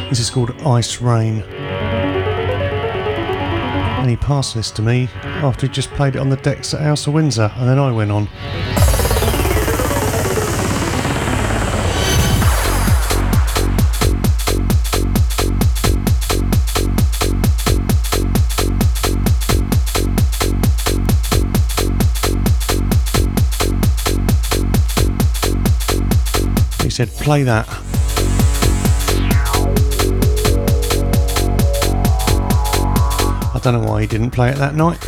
This 0.09 0.21
is 0.21 0.31
called 0.31 0.53
Ice 0.65 1.01
Rain. 1.03 1.43
And 3.99 4.09
he 4.09 4.15
passed 4.15 4.55
this 4.55 4.71
to 4.71 4.83
me 4.83 5.09
after 5.25 5.67
he 5.67 5.73
just 5.73 5.91
played 5.91 6.15
it 6.15 6.21
on 6.21 6.29
the 6.29 6.37
decks 6.37 6.73
at 6.73 6.83
House 6.83 7.09
of 7.09 7.15
Windsor, 7.15 7.51
and 7.57 7.69
then 7.69 7.81
I 7.81 7.91
went 7.91 8.13
on. 8.13 8.29
Play 27.27 27.43
that. 27.43 27.67
I 33.53 33.61
don't 33.65 33.75
know 33.75 33.91
why 33.91 34.03
he 34.03 34.07
didn't 34.07 34.31
play 34.31 34.51
it 34.51 34.59
that 34.59 34.77
night, 34.77 35.01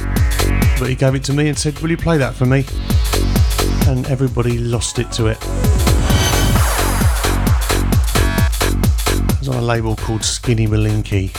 but 0.81 0.89
he 0.89 0.97
gave 0.97 1.15
it 1.15 1.23
to 1.27 1.33
me 1.33 1.47
and 1.47 1.57
said, 1.57 1.79
Will 1.79 1.91
you 1.91 1.97
play 1.97 2.19
that 2.19 2.35
for 2.35 2.45
me? 2.45 2.65
And 3.87 4.05
everybody 4.09 4.59
lost 4.59 4.99
it 4.99 5.13
to 5.13 5.29
it. 5.29 5.37
It 9.35 9.39
was 9.39 9.49
on 9.49 9.55
a 9.55 9.63
label 9.63 9.95
called 9.95 10.25
Skinny 10.25 10.67
Malinky. 10.67 11.33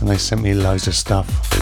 And 0.00 0.08
they 0.08 0.16
sent 0.16 0.42
me 0.42 0.54
loads 0.54 0.86
of 0.86 0.94
stuff. 0.94 1.59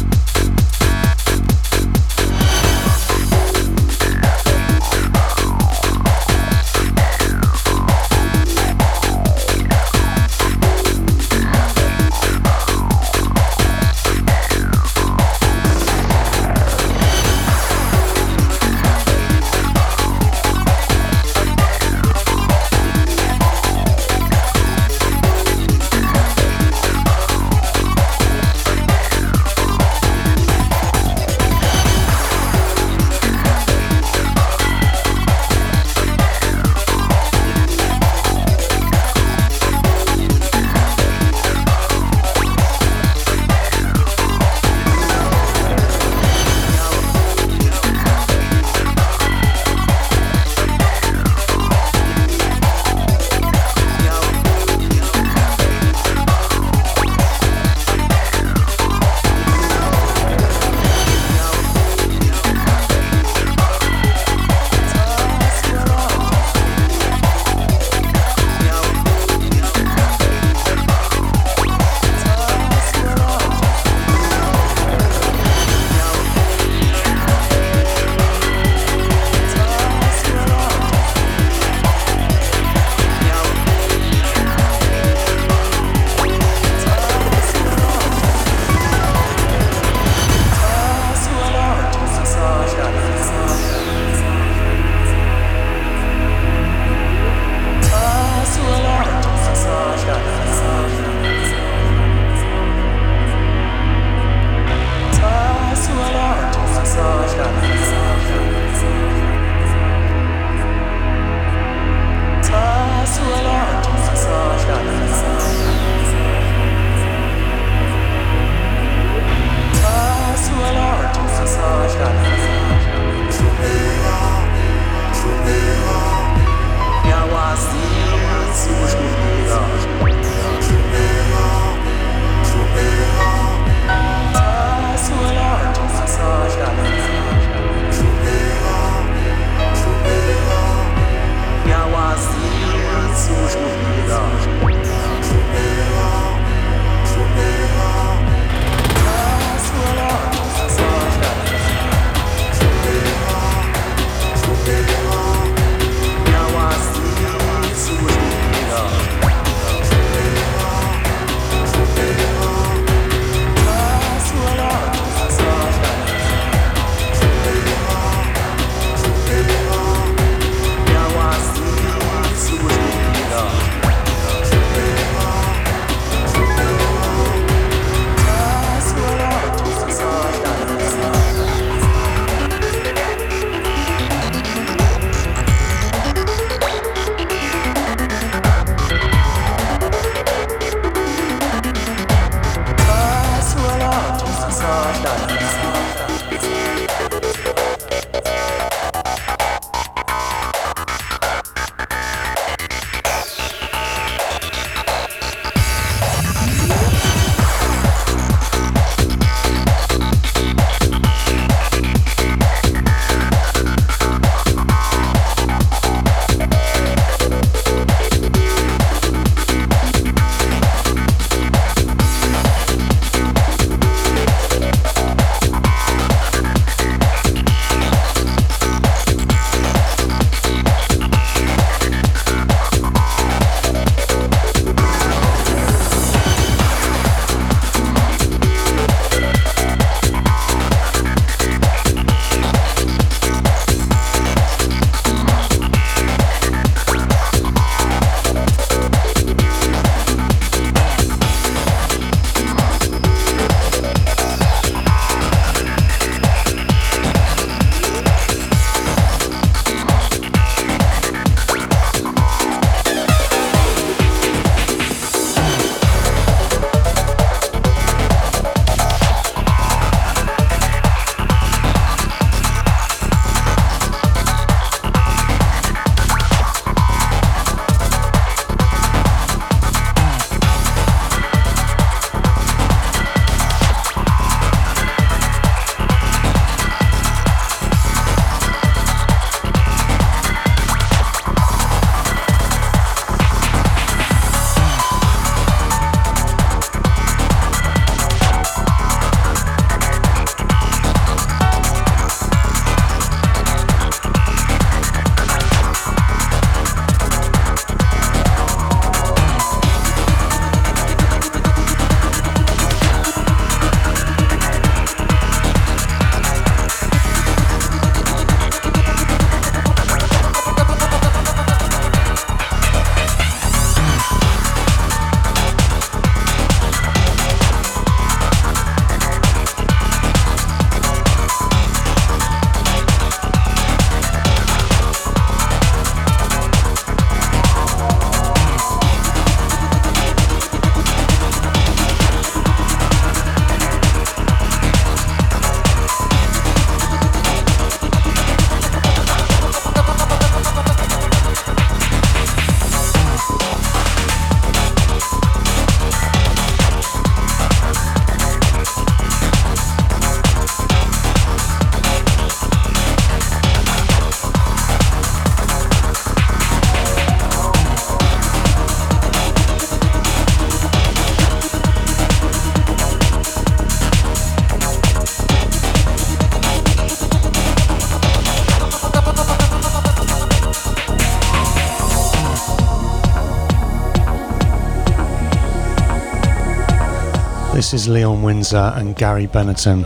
This 387.70 387.82
is 387.82 387.88
Leon 387.90 388.22
Windsor 388.22 388.72
and 388.76 388.96
Gary 388.96 389.26
Benetton. 389.26 389.84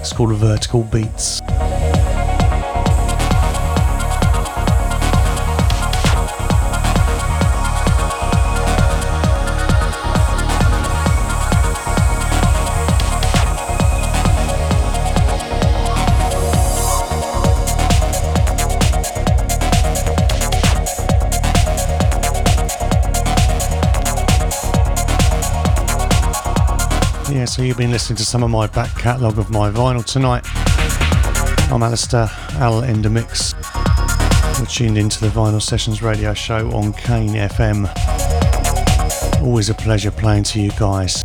It's 0.00 0.10
called 0.14 0.34
Vertical 0.36 0.84
Beats. 0.84 1.42
Listening 27.96 28.16
to 28.18 28.26
some 28.26 28.42
of 28.42 28.50
my 28.50 28.66
back 28.66 28.94
catalogue 28.98 29.38
of 29.38 29.48
my 29.48 29.70
vinyl 29.70 30.04
tonight. 30.04 30.44
I'm 31.72 31.82
Alistair, 31.82 32.28
Al 32.56 32.82
in 32.82 33.00
the 33.00 33.08
Mix. 33.08 33.54
You're 34.58 34.66
tuned 34.66 34.98
into 34.98 35.18
the 35.18 35.28
Vinyl 35.28 35.62
Sessions 35.62 36.02
radio 36.02 36.34
show 36.34 36.70
on 36.72 36.92
Kane 36.92 37.30
FM. 37.30 37.88
Always 39.40 39.70
a 39.70 39.74
pleasure 39.74 40.10
playing 40.10 40.42
to 40.42 40.60
you 40.60 40.72
guys. 40.72 41.24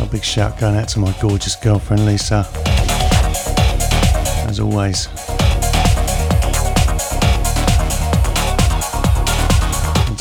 A 0.00 0.08
big 0.08 0.22
shout 0.22 0.60
going 0.60 0.76
out 0.76 0.86
to 0.90 1.00
my 1.00 1.12
gorgeous 1.20 1.56
girlfriend 1.56 2.06
Lisa. 2.06 2.46
As 4.48 4.60
always. 4.60 5.25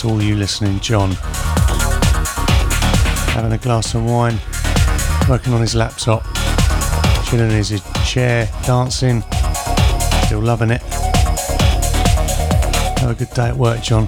All 0.05 0.21
you 0.21 0.35
listening, 0.35 0.79
John. 0.79 1.11
Having 3.33 3.53
a 3.53 3.57
glass 3.57 3.95
of 3.95 4.05
wine, 4.05 4.39
working 5.27 5.53
on 5.53 5.61
his 5.61 5.73
laptop, 5.73 6.23
chilling 7.25 7.49
in 7.49 7.57
his 7.57 7.81
chair, 8.05 8.49
dancing, 8.65 9.23
still 10.25 10.41
loving 10.41 10.69
it. 10.69 10.81
Have 12.99 13.11
a 13.11 13.15
good 13.15 13.29
day 13.31 13.47
at 13.49 13.57
work, 13.57 13.81
John. 13.81 14.07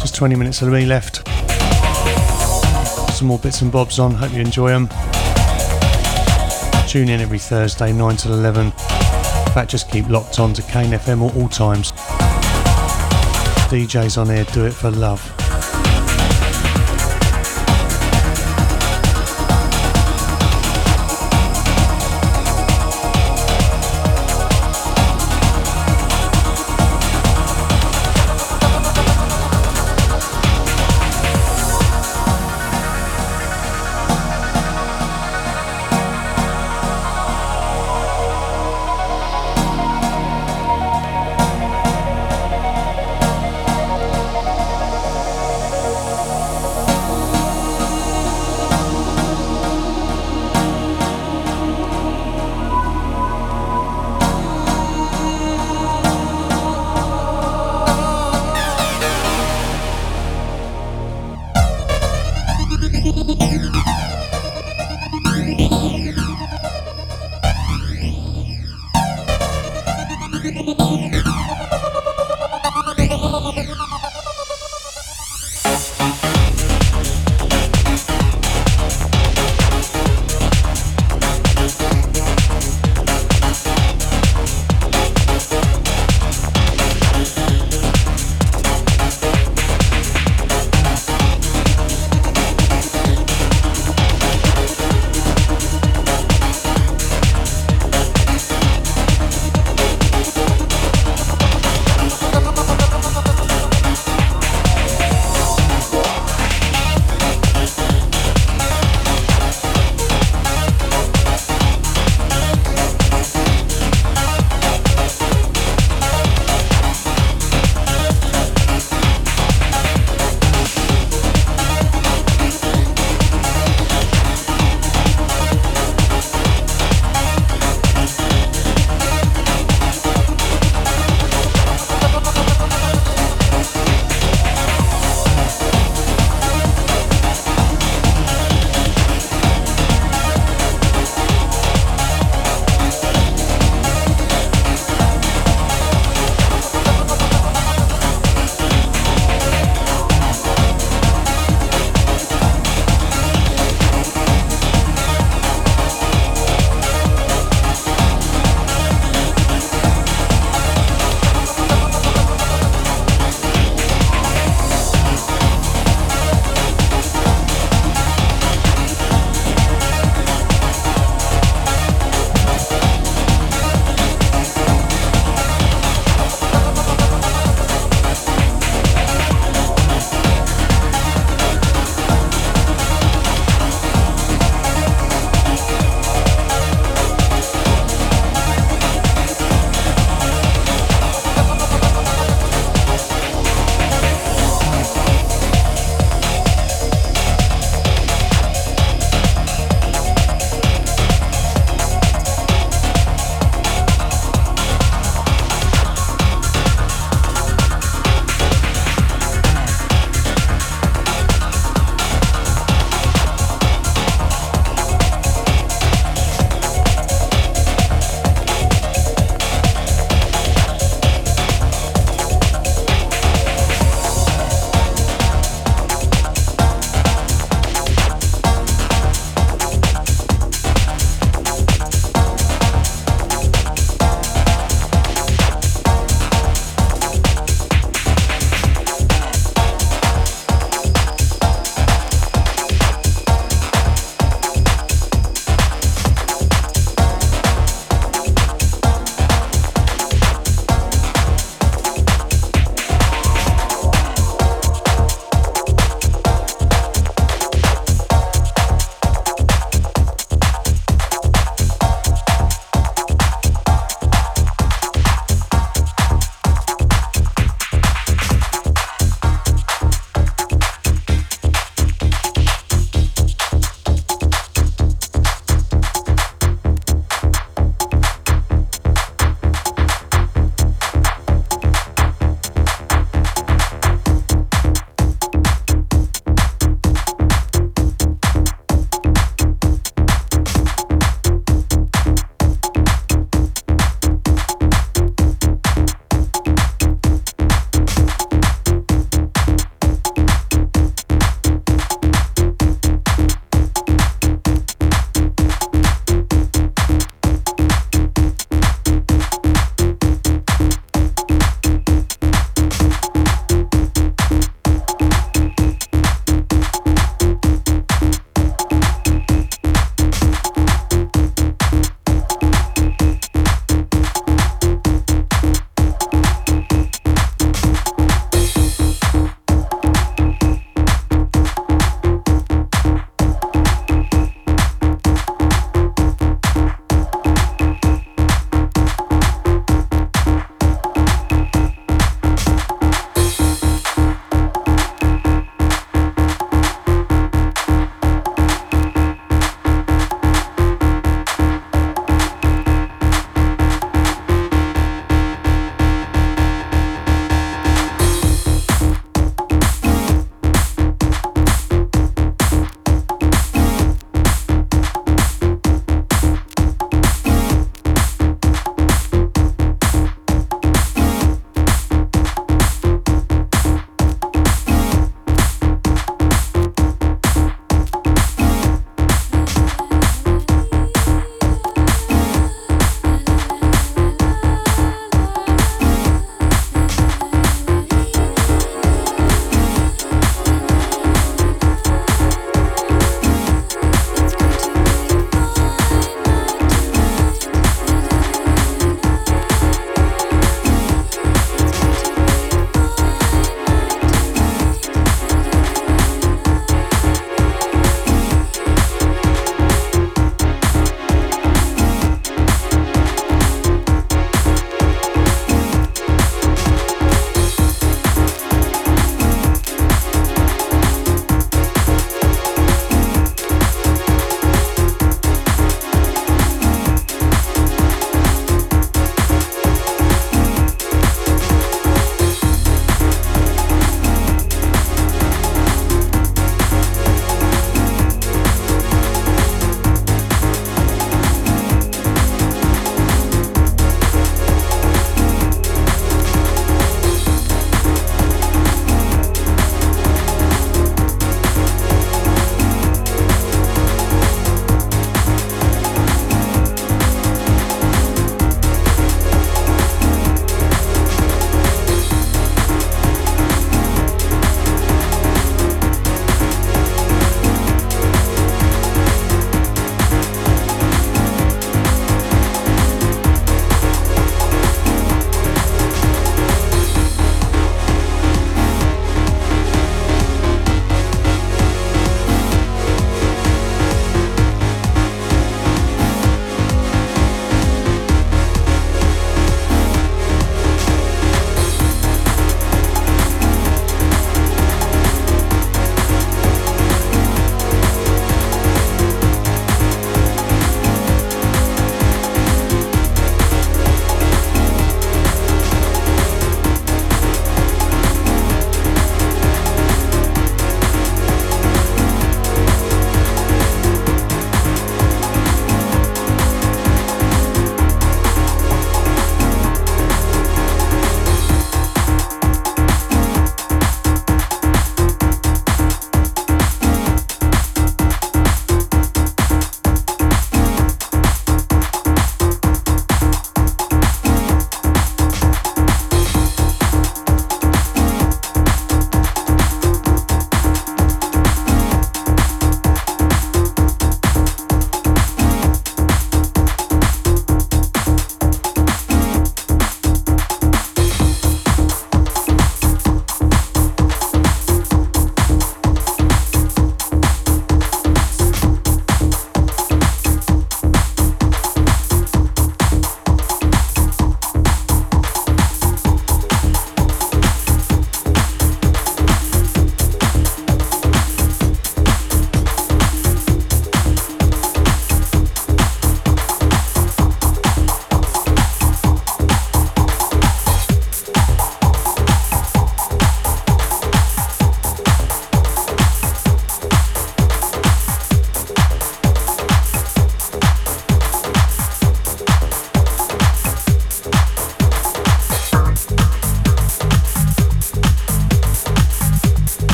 Just 0.00 0.14
20 0.14 0.36
minutes 0.36 0.62
of 0.62 0.68
me 0.68 0.86
left. 0.86 1.26
Some 3.14 3.28
more 3.28 3.38
bits 3.38 3.60
and 3.62 3.70
bobs 3.70 3.98
on, 3.98 4.12
hope 4.12 4.32
you 4.32 4.40
enjoy 4.40 4.70
them. 4.70 4.88
Tune 6.88 7.08
in 7.08 7.20
every 7.20 7.38
Thursday, 7.38 7.92
9 7.92 8.16
till 8.16 8.32
11. 8.32 8.66
In 8.66 8.72
fact, 9.52 9.70
just 9.70 9.90
keep 9.90 10.08
locked 10.08 10.40
on 10.40 10.52
to 10.54 10.62
Kane 10.62 10.92
FM 10.92 11.28
at 11.28 11.36
all 11.36 11.48
times. 11.48 11.92
DJs 13.68 14.18
on 14.18 14.28
here 14.28 14.44
do 14.52 14.66
it 14.66 14.72
for 14.72 14.90
love. 14.90 15.43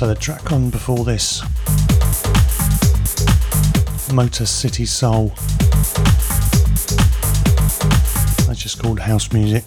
So 0.00 0.06
the 0.06 0.14
track 0.14 0.50
on 0.50 0.70
before 0.70 1.04
this, 1.04 1.42
Motor 4.10 4.46
City 4.46 4.86
Soul. 4.86 5.28
That's 8.46 8.62
just 8.62 8.80
called 8.80 8.98
house 8.98 9.30
music. 9.30 9.62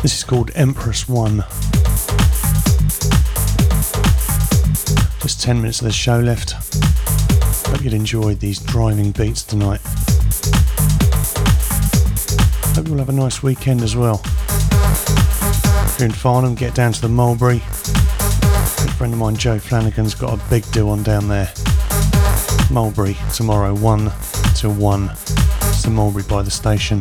This 0.00 0.16
is 0.16 0.22
called 0.22 0.52
Empress 0.54 1.08
One. 1.08 1.38
Just 5.22 5.42
10 5.42 5.60
minutes 5.60 5.80
of 5.80 5.86
the 5.86 5.92
show 5.92 6.20
left. 6.20 6.52
Hope 7.66 7.82
you'd 7.82 7.94
enjoyed 7.94 8.38
these 8.38 8.60
driving 8.60 9.10
beats 9.10 9.42
tonight. 9.42 9.80
Hope 12.76 12.86
you'll 12.86 12.98
have 12.98 13.08
a 13.08 13.12
nice 13.12 13.42
weekend 13.42 13.82
as 13.82 13.96
well. 13.96 14.22
If 15.96 16.00
you're 16.00 16.08
in 16.08 16.14
Farnham, 16.14 16.54
get 16.54 16.74
down 16.74 16.92
to 16.92 17.00
the 17.00 17.08
Mulberry. 17.08 17.56
A 17.56 18.94
friend 18.98 19.14
of 19.14 19.18
mine, 19.18 19.34
Joe 19.34 19.58
Flanagan's 19.58 20.14
got 20.14 20.38
a 20.38 20.50
big 20.50 20.70
do 20.70 20.90
on 20.90 21.02
down 21.02 21.26
there. 21.26 21.50
Mulberry 22.70 23.16
tomorrow, 23.32 23.74
1 23.74 24.12
to 24.56 24.68
1. 24.68 25.04
It's 25.04 25.84
the 25.84 25.90
Mulberry 25.90 26.24
by 26.28 26.42
the 26.42 26.50
station. 26.50 27.00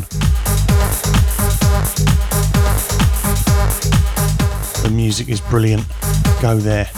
The 4.82 4.90
music 4.90 5.28
is 5.28 5.42
brilliant. 5.42 5.86
Go 6.42 6.56
there. 6.56 6.90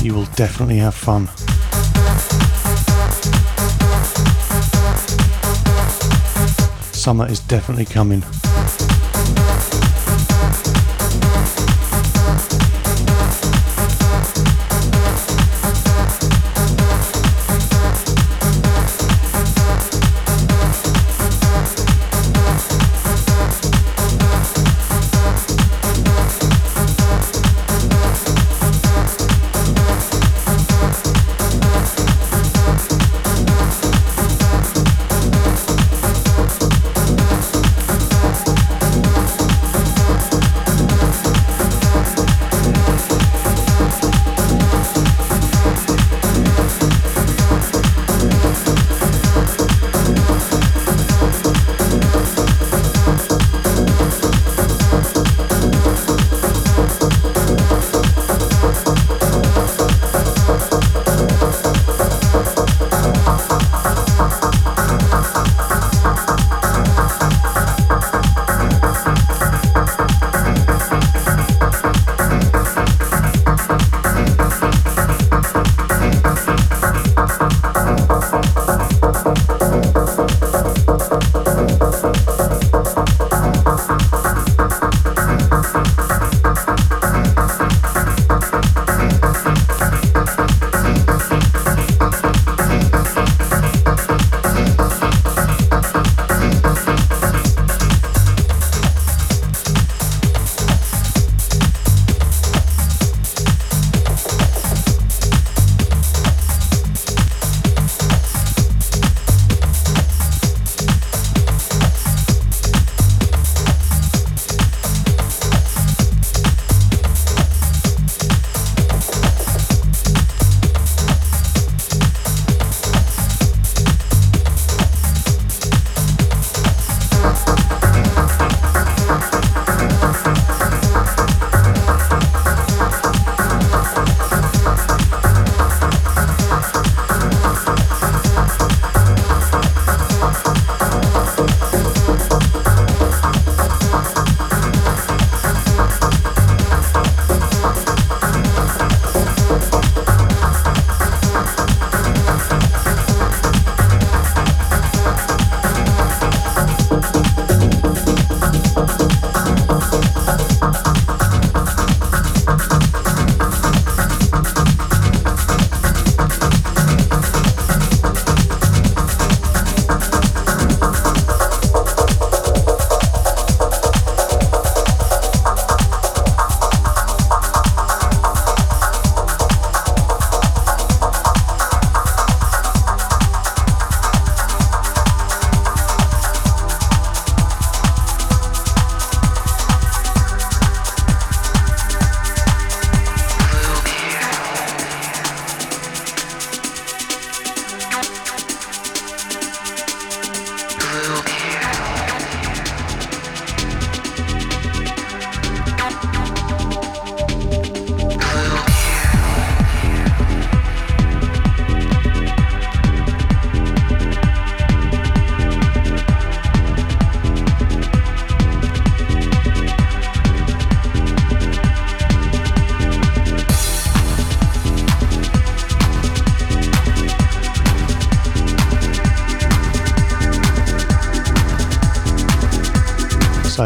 You 0.00 0.14
will 0.14 0.26
definitely 0.36 0.76
have 0.76 0.94
fun. 0.94 1.26
Summer 6.92 7.26
is 7.26 7.40
definitely 7.40 7.84
coming. 7.84 8.22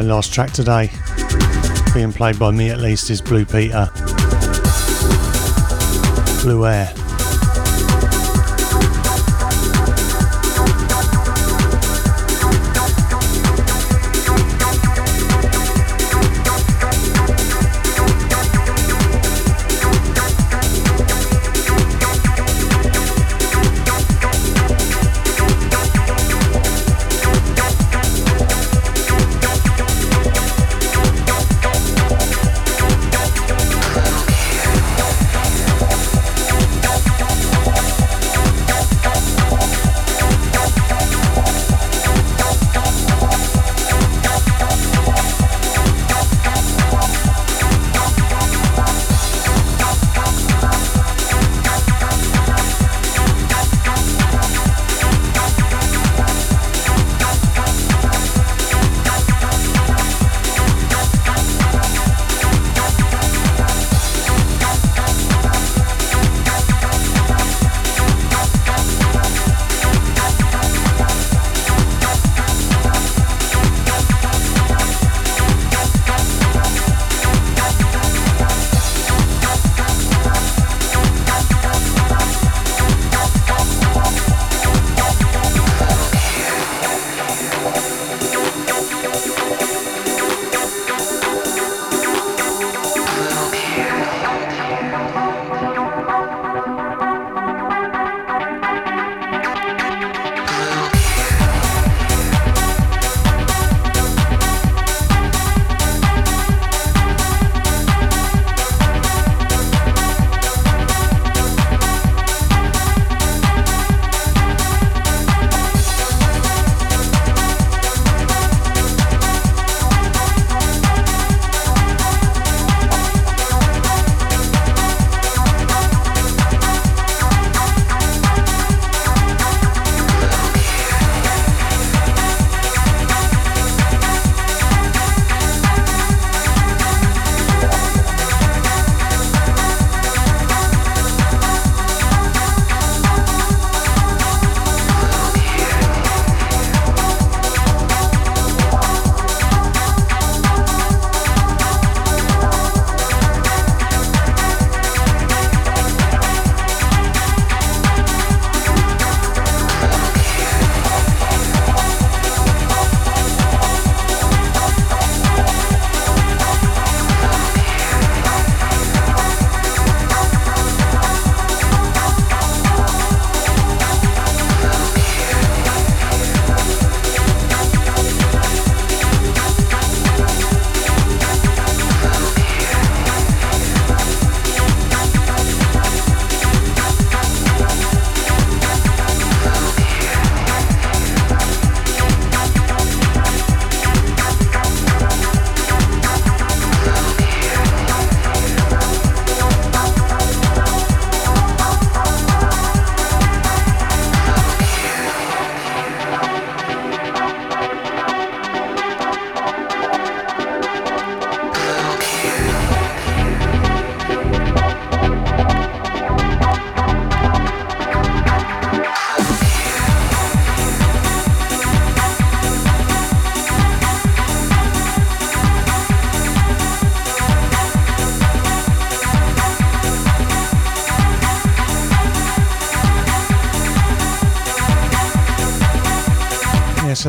Last 0.08 0.32
track 0.32 0.50
today, 0.52 0.90
being 1.92 2.12
played 2.12 2.38
by 2.38 2.50
me 2.50 2.70
at 2.70 2.78
least, 2.78 3.10
is 3.10 3.20
Blue 3.20 3.44
Peter. 3.44 3.90
Blue 6.42 6.66
Air. 6.66 7.07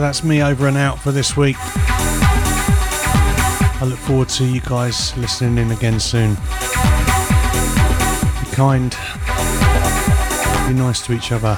That's 0.10 0.23
me 0.23 0.41
over 0.41 0.68
and 0.68 0.76
out 0.76 0.98
for 0.98 1.11
this 1.11 1.38
week. 1.38 1.56
I 1.60 3.84
look 3.86 3.99
forward 3.99 4.30
to 4.30 4.44
you 4.44 4.60
guys 4.60 5.15
listening 5.18 5.60
in 5.60 5.72
again 5.72 5.99
soon. 5.99 6.34
Be 6.34 6.41
kind, 8.56 8.90
be 10.68 10.73
nice 10.73 11.06
to 11.06 11.14
each 11.14 11.31
other. 11.31 11.56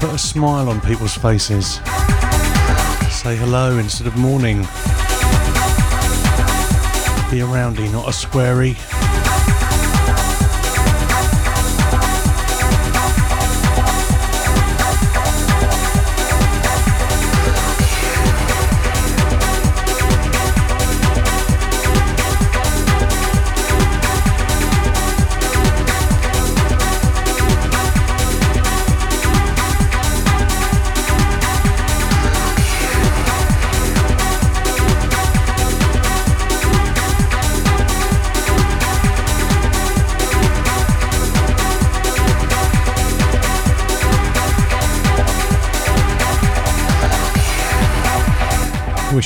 Put 0.00 0.14
a 0.14 0.18
smile 0.18 0.70
on 0.70 0.80
people's 0.80 1.18
faces. 1.18 1.74
Say 3.12 3.36
hello 3.36 3.76
instead 3.76 4.06
of 4.06 4.16
morning. 4.16 4.66
Be 7.30 7.38
a 7.38 7.46
roundy, 7.46 7.88
not 7.90 8.08
a 8.08 8.10
squarey. 8.10 8.74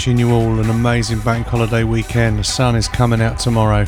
Wishing 0.04 0.18
you 0.18 0.32
all 0.32 0.60
an 0.60 0.68
amazing 0.68 1.20
bank 1.20 1.46
holiday 1.46 1.82
weekend. 1.82 2.38
The 2.38 2.44
sun 2.44 2.76
is 2.76 2.88
coming 2.88 3.22
out 3.22 3.38
tomorrow. 3.38 3.86